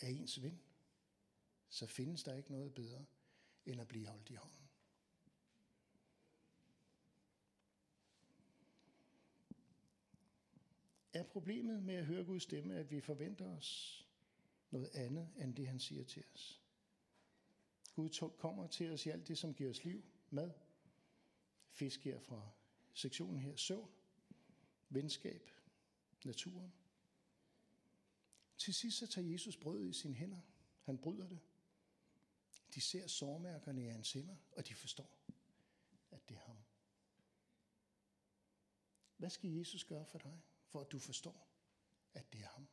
er 0.00 0.06
ens 0.08 0.42
ven, 0.42 0.60
så 1.68 1.86
findes 1.86 2.22
der 2.22 2.34
ikke 2.34 2.52
noget 2.52 2.74
bedre, 2.74 3.04
end 3.66 3.80
at 3.80 3.88
blive 3.88 4.06
holdt 4.06 4.30
i 4.30 4.34
hånden. 4.34 4.68
Er 11.12 11.22
problemet 11.22 11.82
med 11.82 11.94
at 11.94 12.06
høre 12.06 12.24
Guds 12.24 12.42
stemme, 12.42 12.74
at 12.74 12.90
vi 12.90 13.00
forventer 13.00 13.56
os 13.56 14.02
noget 14.70 14.88
andet, 14.94 15.28
end 15.36 15.54
det 15.54 15.68
han 15.68 15.78
siger 15.78 16.04
til 16.04 16.24
os? 16.34 16.62
Gud 17.94 18.30
kommer 18.38 18.66
til 18.66 18.90
os 18.90 19.06
i 19.06 19.08
alt 19.08 19.28
det, 19.28 19.38
som 19.38 19.54
giver 19.54 19.70
os 19.70 19.84
liv, 19.84 20.04
mad, 20.30 20.50
fisk 21.70 22.04
her 22.04 22.20
fra 22.20 22.50
sektionen 22.94 23.38
her, 23.38 23.56
søvn, 23.56 23.90
venskab, 24.88 25.50
naturen. 26.24 26.72
Til 28.56 28.74
sidst 28.74 28.98
så 28.98 29.06
tager 29.06 29.32
Jesus 29.32 29.56
brødet 29.56 29.88
i 29.88 29.92
sine 29.92 30.14
hænder. 30.14 30.40
Han 30.82 30.98
bryder 30.98 31.28
det. 31.28 31.40
De 32.74 32.80
ser 32.80 33.06
sårmærkerne 33.06 33.84
i 33.84 33.88
hans 33.88 34.12
hænder, 34.12 34.36
og 34.52 34.68
de 34.68 34.74
forstår, 34.74 35.18
at 36.10 36.28
det 36.28 36.36
er 36.36 36.40
ham. 36.40 36.56
Hvad 39.16 39.30
skal 39.30 39.50
Jesus 39.50 39.84
gøre 39.84 40.06
for 40.06 40.18
dig, 40.18 40.42
for 40.64 40.80
at 40.80 40.92
du 40.92 40.98
forstår, 40.98 41.48
at 42.14 42.32
det 42.32 42.40
er 42.40 42.48
ham? 42.48 42.68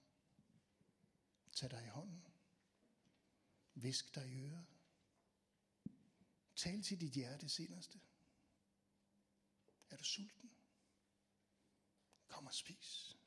Tag 1.52 1.72
dig 1.72 1.84
i 1.86 1.88
hånden. 1.88 2.24
Visk 3.74 4.16
dig 4.16 4.28
i 4.30 4.40
øret. 4.40 4.66
Tal 6.56 6.84
til 6.84 7.02
dit 7.02 7.12
hjertes 7.12 7.60
inderste. 7.60 8.00
Er 9.90 9.98
du 9.98 10.04
sulten? 10.04 10.52
Kom 12.28 12.46
og 12.46 12.54
spis. 12.54 13.18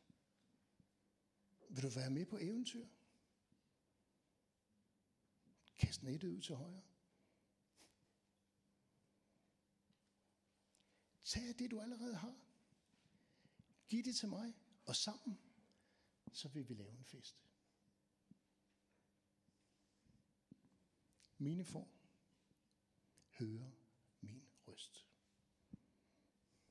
Vil 1.69 1.83
du 1.83 1.89
være 1.89 2.11
med 2.11 2.27
på 2.27 2.39
eventyr? 2.39 2.87
Kast 5.83 6.03
nettet 6.03 6.29
ud 6.29 6.41
til 6.41 6.55
højre. 6.55 6.83
Tag 11.25 11.43
det, 11.59 11.71
du 11.71 11.81
allerede 11.81 12.15
har. 12.15 12.37
Giv 13.89 14.05
det 14.05 14.17
til 14.17 14.29
mig, 14.29 14.55
og 14.87 14.97
sammen, 14.97 15.39
så 16.33 16.49
vil 16.49 16.69
vi 16.69 16.75
lave 16.75 16.99
en 16.99 17.05
fest. 17.05 17.37
Mine 21.39 21.65
får 21.65 21.89
høre. 23.31 23.73